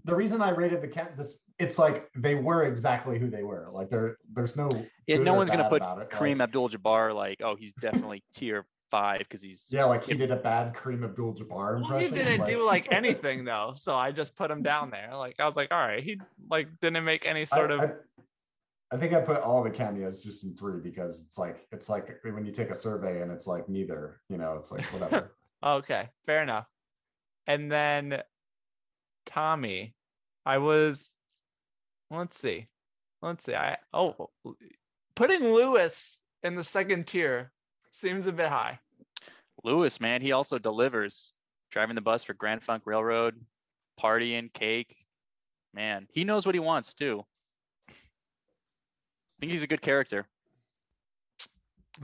[0.06, 3.70] the reason I rated the cat this it's like they were exactly who they were.
[3.72, 4.70] Like there there's no
[5.06, 5.82] Yeah, no one's gonna put.
[6.10, 10.32] Kareem Like, Abdul-Jabbar like, oh, he's definitely tier five because he's yeah, like he did
[10.32, 14.50] a bad Kareem Abdul-Jabbar Well, he didn't do like anything though, so I just put
[14.52, 15.10] him down there.
[15.14, 16.20] Like I was like, all right, he
[16.50, 17.92] like didn't make any I- sort of I,
[18.92, 22.20] I think I put all the cameos just in three because it's like it's like
[22.24, 25.34] when you take a survey and it's like neither, you know, it's like whatever.
[25.64, 26.68] Okay, fair enough.
[27.48, 28.22] And then
[29.26, 29.96] Tommy,
[30.46, 31.14] I was
[32.12, 32.68] let's see.
[33.24, 33.56] Let's see.
[33.56, 34.30] I oh
[35.16, 37.52] putting Lewis in the second tier
[37.92, 38.80] seems a bit high.
[39.64, 40.22] Lewis, man.
[40.22, 41.34] He also delivers
[41.72, 43.36] driving the bus for Grand Funk Railroad,
[44.02, 44.96] partying, cake.
[45.74, 47.24] Man, he knows what he wants too.
[47.90, 47.94] I
[49.40, 50.26] think he's a good character.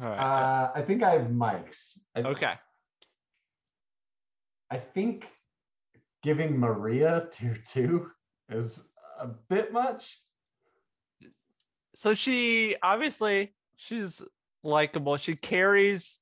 [0.02, 0.20] All right.
[0.20, 2.00] uh, I think I have Mike's.
[2.16, 2.54] I, okay.
[4.72, 5.26] I think
[6.24, 8.10] giving Maria tier two
[8.50, 8.86] is
[9.20, 10.20] a bit much.
[11.96, 14.22] So she obviously she's
[14.64, 15.18] likable.
[15.18, 16.18] She carries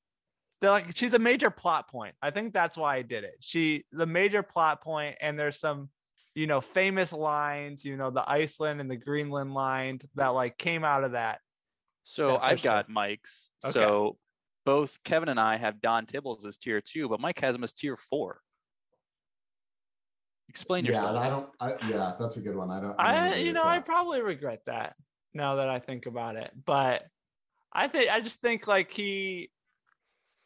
[0.60, 2.14] they're like she's a major plot point.
[2.22, 3.34] I think that's why I did it.
[3.40, 5.90] She the major plot point and there's some
[6.34, 10.84] you know famous lines, you know, the Iceland and the Greenland line that like came
[10.84, 11.40] out of that.
[12.04, 12.64] So Yeah, I've sure.
[12.72, 13.50] got Mike's.
[13.64, 13.72] Okay.
[13.72, 14.16] So
[14.64, 17.72] both Kevin and I have Don Tibbles as tier two, but Mike has him as
[17.72, 18.40] tier four.
[20.48, 21.14] Explain yourself.
[21.14, 21.20] Yeah.
[21.20, 21.48] I don't.
[21.60, 22.70] I, yeah, that's a good one.
[22.70, 22.90] I don't.
[22.90, 24.94] don't I agree you with know, I probably regret that
[25.34, 26.50] now that I think about it.
[26.66, 27.04] But
[27.72, 29.50] I think I just think like he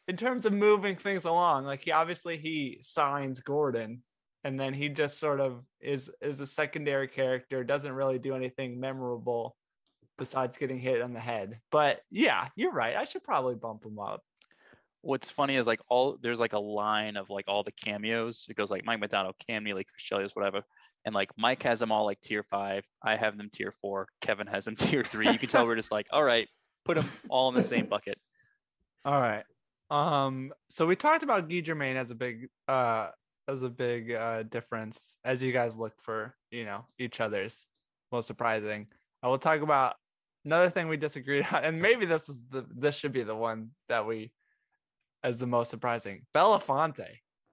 [0.07, 4.03] in terms of moving things along, like he obviously he signs Gordon
[4.43, 8.79] and then he just sort of is is a secondary character, doesn't really do anything
[8.79, 9.57] memorable
[10.17, 11.59] besides getting hit on the head.
[11.71, 12.95] But yeah, you're right.
[12.95, 14.21] I should probably bump him up.
[15.01, 18.45] What's funny is like all there's like a line of like all the cameos.
[18.49, 20.63] It goes like Mike McDonald, Cam Neely, Chris whatever.
[21.05, 22.83] And like Mike has them all like tier five.
[23.03, 24.07] I have them tier four.
[24.21, 25.29] Kevin has them tier three.
[25.29, 26.47] You can tell we're just like, all right,
[26.87, 28.17] put them all in the same bucket.
[29.05, 29.43] All right.
[29.89, 33.09] Um, so we talked about Guy Germaine as a big uh
[33.47, 37.67] as a big uh difference as you guys look for, you know, each other's
[38.11, 38.87] most surprising.
[39.23, 39.95] I will talk about
[40.43, 43.71] another thing we disagreed on, and maybe this is the this should be the one
[43.89, 44.31] that we
[45.23, 46.23] as the most surprising.
[46.35, 47.07] Belafonte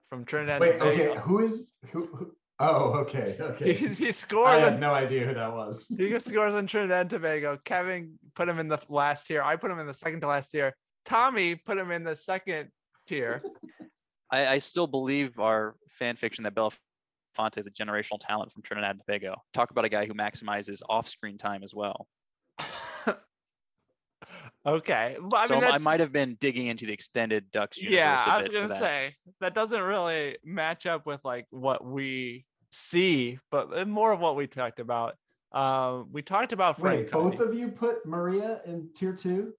[0.09, 0.61] from Trinidad.
[0.61, 0.81] Wait.
[0.81, 1.15] Okay.
[1.21, 2.05] Who is who?
[2.07, 3.35] who oh, okay.
[3.39, 3.73] Okay.
[3.73, 5.85] He, he I scores had on, no idea who that was.
[5.97, 7.59] he scores on Trinidad and Tobago.
[7.63, 9.41] Kevin put him in the last tier.
[9.41, 10.75] I put him in the second to last tier.
[11.05, 12.69] Tommy put him in the second
[13.07, 13.43] tier.
[14.31, 18.91] I, I still believe our fan fiction that Belafonte is a generational talent from Trinidad
[18.91, 19.35] and Tobago.
[19.53, 22.07] Talk about a guy who maximizes off-screen time as well.
[24.65, 25.17] Okay.
[25.21, 27.97] But I so mean, I might have been digging into the extended Ducks universe.
[27.97, 28.79] yeah, I was gonna that.
[28.79, 34.19] say that doesn't really match up with like what we see, but uh, more of
[34.19, 35.15] what we talked about.
[35.51, 37.03] Um, we talked about Frank.
[37.03, 39.53] Wait, both of you put Maria in tier two?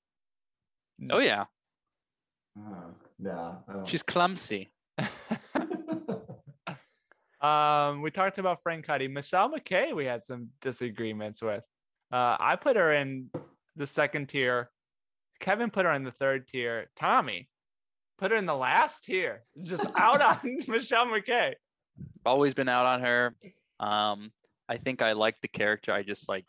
[1.10, 1.44] Oh yeah,
[2.58, 3.54] Oh, yeah.
[3.84, 4.70] She's clumsy.
[7.40, 9.08] um, we talked about Frank Cuddy.
[9.08, 11.62] Michele MacKay, we had some disagreements with.
[12.12, 13.30] Uh, I put her in
[13.74, 14.70] the second tier.
[15.40, 16.86] Kevin put her in the third tier.
[16.96, 17.48] Tommy
[18.18, 19.42] put her in the last tier.
[19.62, 21.54] Just out on Michele MacKay.
[22.24, 23.34] Always been out on her.
[23.80, 24.32] Um,
[24.68, 25.92] I think I liked the character.
[25.92, 26.44] I just like,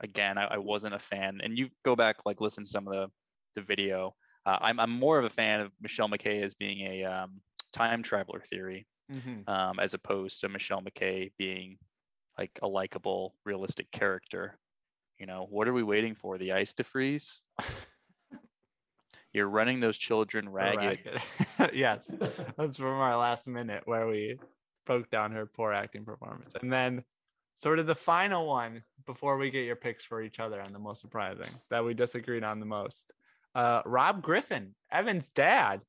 [0.00, 1.40] again, I, I wasn't a fan.
[1.42, 3.10] And you go back like listen to some of the
[3.54, 4.14] the video.
[4.44, 7.40] Uh, I'm I'm more of a fan of Michele MacKay as being a um,
[7.72, 9.48] time traveler theory, Mhm.
[9.48, 11.78] um, as opposed to Michele MacKay being
[12.38, 14.58] like a likable, realistic character.
[15.18, 16.38] You know, what are we waiting for?
[16.38, 17.40] The ice to freeze?
[19.32, 21.00] You're running those children ragged.
[21.58, 21.74] Ragged.
[21.74, 22.10] yes,
[22.56, 24.38] that's from our last minute where we
[24.86, 26.54] broke down her poor acting performance.
[26.60, 27.04] And then,
[27.54, 30.78] sort of the final one before we get your picks for each other on the
[30.78, 33.12] most surprising that we disagreed on the most.
[33.54, 35.80] Uh, Rob Griffin, Evan's dad.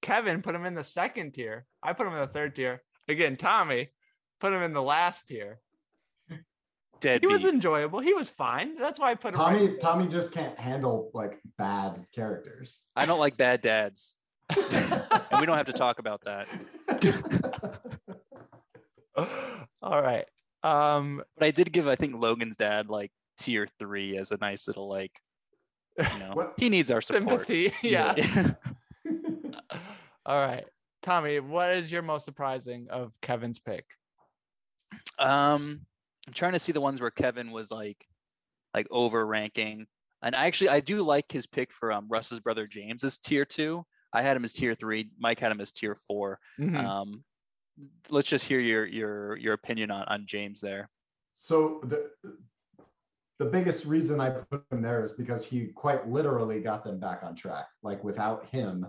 [0.00, 1.66] Kevin put him in the second tier.
[1.82, 2.82] I put him in the third tier.
[3.08, 3.90] Again, Tommy
[4.40, 5.60] put him in the last tier.
[7.02, 8.00] He was enjoyable.
[8.00, 8.76] He was fine.
[8.76, 9.40] That's why I put him.
[9.40, 9.76] right Tommy there.
[9.78, 12.80] Tommy just can't handle like bad characters.
[12.96, 14.14] I don't like bad dads.
[14.50, 16.46] and we don't have to talk about that.
[19.82, 20.26] All right.
[20.62, 24.66] Um, But I did give, I think, Logan's dad like tier three as a nice
[24.66, 25.12] little like,
[25.98, 27.46] you know, What- he needs our support.
[27.46, 27.72] sympathy.
[27.82, 28.14] Yeah.
[28.16, 28.52] Yeah.
[30.24, 30.64] All right.
[31.02, 33.84] Tommy, what is your most surprising of Kevin's pick?
[35.18, 35.80] Um,
[36.26, 38.06] I'm trying to see the ones where Kevin was like,
[38.74, 39.86] like over ranking,
[40.22, 43.44] and I actually I do like his pick for um Russ's brother James as tier
[43.44, 43.84] two.
[44.12, 45.10] I had him as tier three.
[45.18, 46.76] Mike had him as tier 4 Mhm.
[46.84, 47.24] Um,
[48.10, 50.88] let's just hear your your your opinion on on James there.
[51.32, 52.10] So the
[53.38, 57.22] the biggest reason I put him there is because he quite literally got them back
[57.24, 57.66] on track.
[57.82, 58.86] Like without him,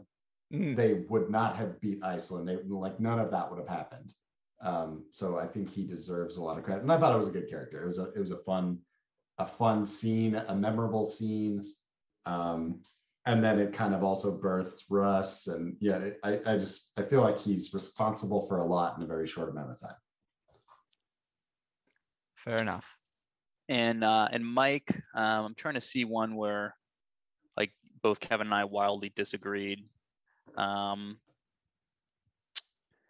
[0.53, 0.75] Mhm.
[0.75, 2.47] they would not have beat Iceland.
[2.47, 4.13] They like none of that would have happened.
[4.63, 6.83] Um, so I think he deserves a lot of credit.
[6.83, 7.83] And I thought it was a good character.
[7.83, 8.79] It was a it was a fun,
[9.37, 11.63] a fun scene, a memorable scene.
[12.25, 12.81] Um,
[13.25, 15.47] and then it kind of also birthed Russ.
[15.47, 19.03] And yeah, it- I, I just I feel like he's responsible for a lot in
[19.03, 19.95] a very short amount of time.
[22.35, 22.85] Fair enough.
[23.69, 26.75] And uh, and Mike, um, I'm trying to see one where
[27.57, 29.85] like both Kevin and I wildly disagreed.
[30.57, 31.17] Um,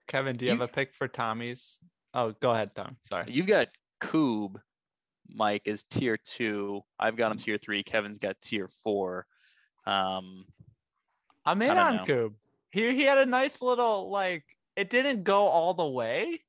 [0.08, 1.78] Kevin, do you, You- have a pick for Tommy's?
[2.14, 2.98] Oh, go ahead, Tom.
[3.04, 3.26] Sorry.
[3.28, 4.58] you've got Coob,
[5.28, 6.82] Mike is tier two.
[7.00, 7.82] I've got him tier three.
[7.84, 9.26] Kevin's got tier four.
[9.88, 10.46] Um,
[11.46, 12.04] I'm in on know.
[12.04, 12.34] Coob.
[12.72, 14.44] He he had a nice little like
[14.76, 16.42] it didn't go all the way,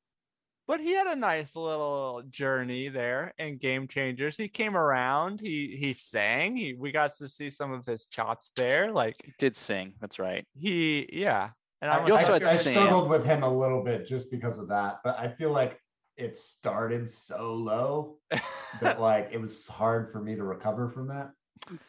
[0.66, 4.36] but he had a nice little journey there in Game Changers.
[4.36, 5.40] He came around.
[5.40, 6.56] He he sang.
[6.56, 8.92] He we got to see some of his chops there.
[8.92, 9.94] Like he did sing.
[10.00, 10.46] That's right.
[10.58, 11.50] he yeah.
[11.84, 14.30] And I, I was You also I- I struggled with him a little bit just
[14.30, 15.78] because of that, but I feel like
[16.16, 18.16] it started so low
[18.80, 21.30] that like it was hard for me to recover from that.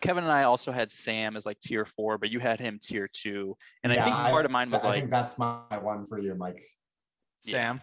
[0.02, 3.08] Kevin and I also had Sam as like tier four, but you had him tier
[3.12, 3.56] two.
[3.86, 6.20] And I think part of mine was like I like, think that's my one for
[6.20, 6.62] you, Mike.
[7.40, 7.80] Sam.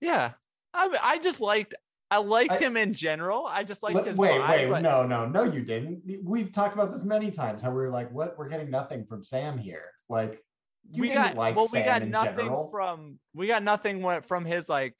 [0.00, 0.32] Yeah.
[0.72, 1.74] I I just liked
[2.12, 3.44] I liked I- him in general.
[3.44, 6.02] I just liked Let- his wait, vibe, wait, but- no, no, no, you didn't.
[6.22, 7.60] We've talked about this many times.
[7.60, 8.38] How we were like, what?
[8.38, 9.86] We're getting nothing from Sam here.
[10.08, 10.40] Like,
[10.88, 12.68] you we got like well Sam we got nothing general.
[12.70, 14.94] from we got nothing from his like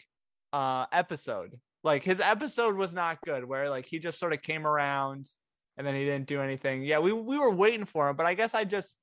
[0.52, 1.58] uh episode.
[1.82, 5.28] Like his episode was not good where like he just sort of came around
[5.76, 6.82] and then he didn't do anything.
[6.82, 8.96] Yeah we we were waiting for him but i guess i just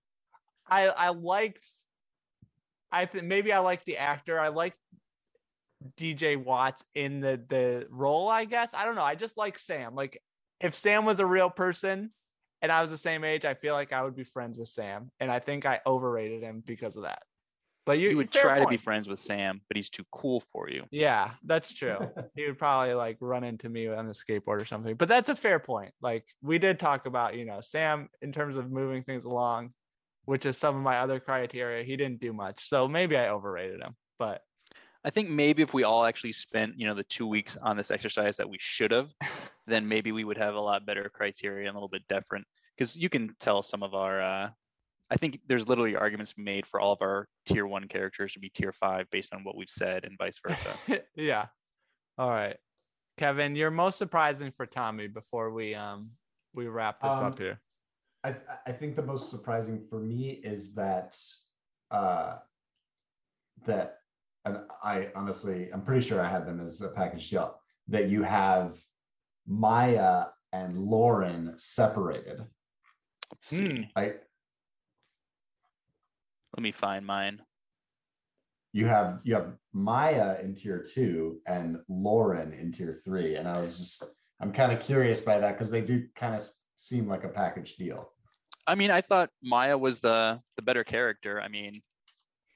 [0.70, 1.66] i i liked
[2.92, 4.40] i think maybe i liked the actor.
[4.40, 4.78] I liked
[5.96, 8.74] dj watts in the the role i guess.
[8.74, 9.04] I don't know.
[9.04, 9.96] I just like sam.
[9.96, 10.22] Like
[10.60, 12.12] if sam was a real person
[12.62, 15.12] and I was the same age, I feel like I would be friends with Sam.
[15.20, 17.24] And I think I overrated him because of that.
[17.86, 20.70] But you, you would try to be friends with Sam, but he's too cool for
[20.70, 20.84] you.
[20.92, 21.98] Yeah, that's true.
[22.36, 24.96] he would probably like run into me on the skateboard or something.
[24.96, 25.94] But that's a fair point.
[26.02, 29.72] Like we did talk about, you know, Sam in terms of moving things along,
[30.26, 31.86] which is some of my other criteria.
[31.86, 32.68] He didn't do much.
[32.68, 33.96] So maybe I overrated him.
[34.20, 34.42] But
[35.06, 37.90] I think maybe if we all actually spent, you know, the two weeks on this
[37.90, 39.14] exercise that we should have,
[39.68, 42.46] then maybe we would have a lot better criteria and a little bit different.
[42.76, 44.50] Because you can tell some of our, uh,
[45.10, 48.50] I think there's literally arguments made for all of our tier one characters to be
[48.50, 51.04] tier five based on what we've said and vice versa.
[51.16, 51.48] yeah.
[52.18, 52.58] All right.
[53.18, 56.12] Kevin, you're most surprising for Tommy before we um
[56.54, 57.60] we wrap this Um, up here.
[58.24, 61.18] I, I think the most surprising for me is that
[61.92, 62.38] uh
[63.66, 64.00] that
[64.46, 68.22] and I honestly I'm pretty sure I had them as a package deal that you
[68.24, 68.78] have
[69.48, 72.42] Maya and Lauren separated.
[73.32, 73.70] Let's see.
[73.70, 73.82] Hmm.
[73.96, 74.14] I
[76.56, 77.42] Let me find mine.
[78.74, 83.36] you have you have Maya in tier two and Lauren in tier three.
[83.36, 84.04] And I was just
[84.40, 87.76] I'm kind of curious by that because they do kind of seem like a package
[87.76, 88.12] deal.
[88.68, 91.42] I mean, I thought Maya was the the better character.
[91.42, 91.82] I mean,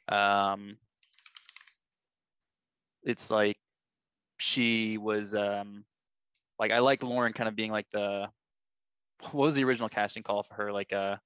[0.10, 0.78] um,
[3.04, 3.58] it's like
[4.38, 5.86] she was um,
[6.62, 8.30] like I like Lauren kind of being like the
[9.32, 10.72] what was the original casting call for her?
[10.72, 11.20] Like a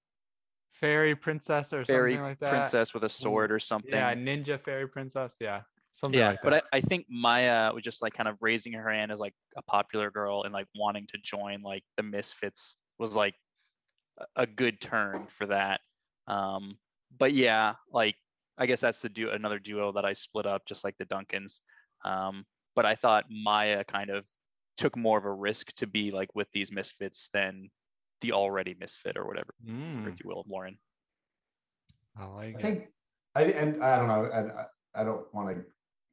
[0.71, 2.49] Fairy princess or fairy something like that.
[2.49, 3.91] princess with a sword or something.
[3.93, 5.35] Yeah, ninja fairy princess.
[5.39, 5.61] Yeah.
[5.91, 6.53] Something yeah like but.
[6.53, 9.61] I, I think maya was just like kind of raising her hand as like a
[9.61, 13.35] popular girl and like wanting to join like the misfits was like
[14.35, 15.79] a- good turn for that
[16.27, 16.77] um
[17.17, 18.15] but yeah like
[18.57, 21.61] i guess that's the du- another duo that i split up just like the duncans
[22.03, 24.25] um but i thought maya kind of
[24.77, 27.69] took more of a risk to be like with these misfits than
[28.21, 30.77] the already misfit or whatever Mm, if you will lauren
[32.17, 32.61] I like I it.
[32.61, 32.87] think
[33.35, 34.65] I and I don't know, and I,
[34.95, 35.65] I don't want to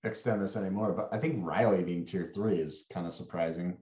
[0.02, 3.76] extend this anymore, but I think Reilly being tier three is kind of surprising.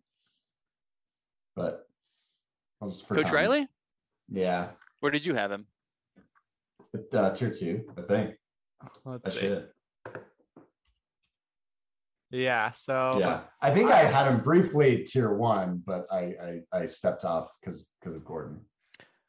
[1.56, 1.86] But
[2.80, 3.34] was for coach Tom.
[3.34, 3.68] reilly
[4.28, 4.70] Yeah,
[5.00, 5.66] where did you have him
[6.92, 8.34] but, uh, tier two, I think.
[9.04, 9.46] Let's That's see.
[9.46, 9.72] it.
[12.30, 12.70] Yeah.
[12.70, 17.24] So Yeah, I think I had him briefly tier one, but I I, I stepped
[17.24, 18.60] off because because of Gordon.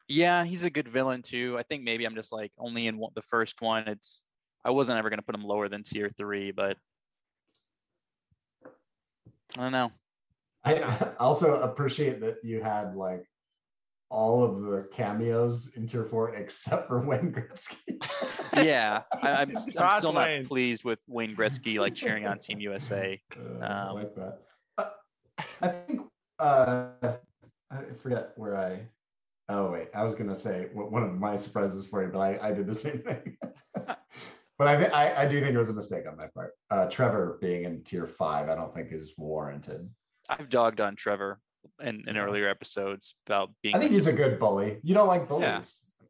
[0.08, 1.56] Yeah, he's a good villain too.
[1.58, 3.88] I think maybe I'm just like only in one, the first one.
[3.88, 4.24] It's
[4.64, 6.76] I wasn't ever gonna put him lower than tier three, but
[9.58, 9.90] I don't know.
[10.64, 10.80] I
[11.18, 13.26] also appreciate that you had like
[14.12, 17.98] all of the cameos in tier four except for Wayne Gretzky.
[18.54, 20.42] Yeah, I, I'm, I'm still Wayne.
[20.42, 23.20] not pleased with Wayne Gretzky like cheering on Team USA.
[23.36, 24.38] Uh, I Um, like that.
[24.78, 24.88] Uh,
[25.62, 26.00] I think
[26.38, 26.88] uh,
[27.70, 28.86] I forget where I.
[29.48, 32.52] Oh wait, I was gonna say one of my surprises for you, but I, I
[32.52, 33.36] did the same thing.
[33.74, 36.52] but I, thi- I I do think it was a mistake on my part.
[36.70, 39.88] Uh, Trevor being in tier five, I don't think is warranted.
[40.28, 41.40] I've dogged on Trevor
[41.80, 43.74] in, in earlier episodes about being.
[43.74, 44.78] I think he's a good bully.
[44.82, 45.42] You don't like bullies.
[45.44, 45.60] Yeah.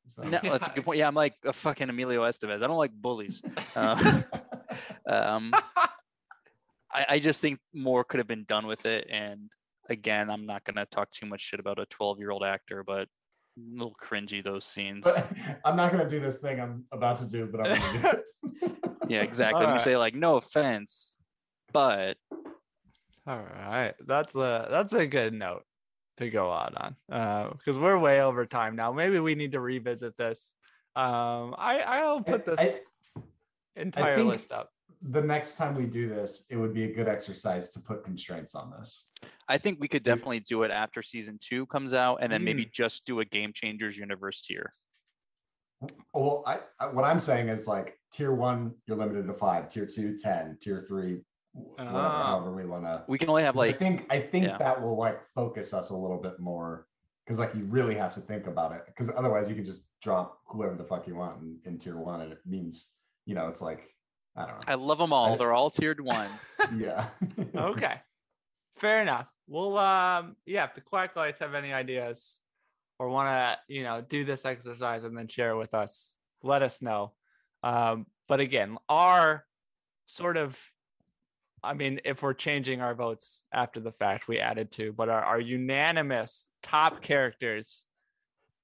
[0.09, 0.99] so- No, that's a good point.
[0.99, 2.63] Yeah, I'm like a fucking Emilio Estevez.
[2.63, 3.43] I don't like bullies.
[3.77, 4.23] Uh,
[5.07, 5.53] um,
[6.93, 9.07] I, I just think more could have been done with it.
[9.11, 9.49] And
[9.89, 13.09] again, I'm not gonna talk too much shit about a 12 year old actor, but
[13.59, 15.05] a little cringy those scenes.
[15.05, 15.31] But
[15.65, 18.25] I'm not gonna do this thing I'm about to do, but I'm gonna do it.
[19.09, 19.61] Yeah, exactly.
[19.63, 21.17] I'm gonna say like, no offense,
[21.73, 22.17] but
[23.27, 25.63] All right, that's a that's a good note
[26.17, 26.75] to go out
[27.09, 28.93] on because we're way over time now.
[28.93, 30.55] Maybe we need to revisit this.
[30.97, 32.81] Um, I I'll put this I-
[33.77, 34.71] entire think- list up.
[35.03, 38.55] the next time we do this, it would be a good exercise to put constraints
[38.55, 39.07] on this.
[39.49, 42.65] I think we could definitely do it after season two comes out, and then maybe
[42.67, 42.73] Mm.
[42.73, 44.73] just do a Game Changers universe tier.
[46.15, 49.87] Well, I, I what I'm saying is like tier one, you're limited to five, tier
[49.87, 51.21] two, 10, tier three, wh-
[51.53, 52.27] whatever, Ah.
[52.27, 53.05] however we want to.
[53.09, 53.75] We can only have like.
[53.75, 54.59] I think I think yeah.
[54.59, 56.87] that will like focus us a little bit more
[57.25, 60.41] because like you really have to think about it because otherwise you can just drop
[60.47, 62.91] whoever the fuck you want in, in tier one and it means
[63.27, 63.89] you know it's like
[64.35, 64.61] I don't know.
[64.67, 65.35] I love them all.
[65.35, 66.29] I- They're all tiered one.
[66.77, 67.09] yeah.
[67.55, 68.01] Okay,
[68.77, 69.27] fair enough.
[69.47, 72.39] Well, um, yeah, if the Quack Lights have any ideas
[72.99, 76.63] or want to, you know, do this exercise and then share it with us, let
[76.63, 77.13] us know.
[77.63, 79.45] Um, but again, our
[80.07, 80.59] sort of,
[81.65, 85.23] I mean, if we're changing our votes after the fact, we added two, but our,
[85.23, 87.85] our unanimous top characters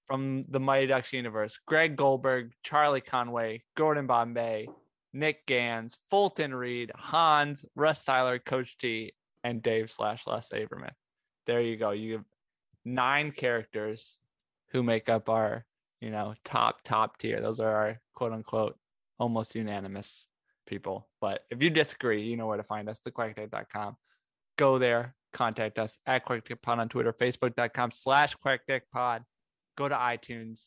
[0.07, 4.69] from the Mighty Ducks universe Greg Goldberg, Charlie Conway, Gordon Bombay,
[5.13, 9.13] Nick Ganz, Fulton Reed, Hans, Russ Tyler, Coach T,
[9.45, 10.93] and Dave slash Les Averman.
[11.47, 11.91] There you go.
[11.91, 12.25] You have
[12.85, 14.19] nine characters
[14.73, 15.65] who make up our,
[16.01, 17.41] you know, top, top tier.
[17.41, 18.77] Those are our quote unquote
[19.19, 20.27] almost unanimous
[20.69, 21.09] people.
[21.21, 23.97] But if you disagree, you know where to find us, thequackattack.com.
[24.57, 29.23] Go there, contact us at QuackAttackPod on Twitter, Facebook.com slash QuackAttackPod.
[29.77, 30.67] Go to iTunes,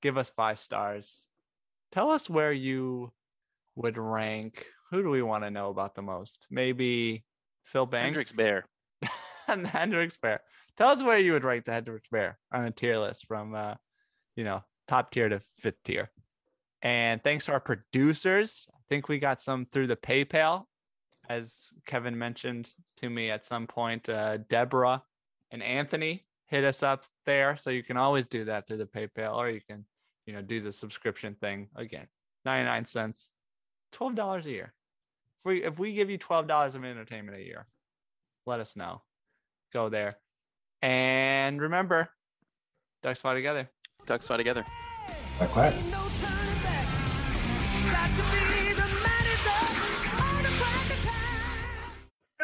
[0.00, 1.26] give us five stars.
[1.92, 3.12] Tell us where you
[3.76, 4.66] would rank.
[4.90, 6.46] Who do we want to know about the most?
[6.50, 7.24] Maybe
[7.64, 8.06] Phil Banks?
[8.06, 8.64] Hendrix Bear.
[9.48, 10.40] and Hendrix Bear.
[10.76, 13.74] Tell us where you would rank the Hendrix Bear on a tier list from, uh,
[14.36, 16.10] you know, top tier to fifth tier.
[16.82, 20.66] And thanks to our producers, think we got some through the PayPal,
[21.26, 24.06] as Kevin mentioned to me at some point.
[24.06, 25.02] Uh, Deborah
[25.50, 29.36] and Anthony hit us up there, so you can always do that through the PayPal,
[29.36, 29.86] or you can,
[30.26, 32.06] you know, do the subscription thing again.
[32.44, 33.32] Ninety nine cents,
[33.92, 34.74] twelve dollars a year.
[35.40, 37.66] If we if we give you twelve dollars of entertainment a year,
[38.44, 39.00] let us know.
[39.72, 40.18] Go there.
[40.82, 42.10] And remember,
[43.02, 43.70] ducks fly together.
[44.04, 44.66] Ducks fly together.
[45.38, 46.01] Quack, quack.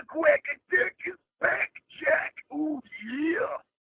[0.09, 2.35] quick and take his back, Jack.
[2.55, 3.68] Ooh, yeah.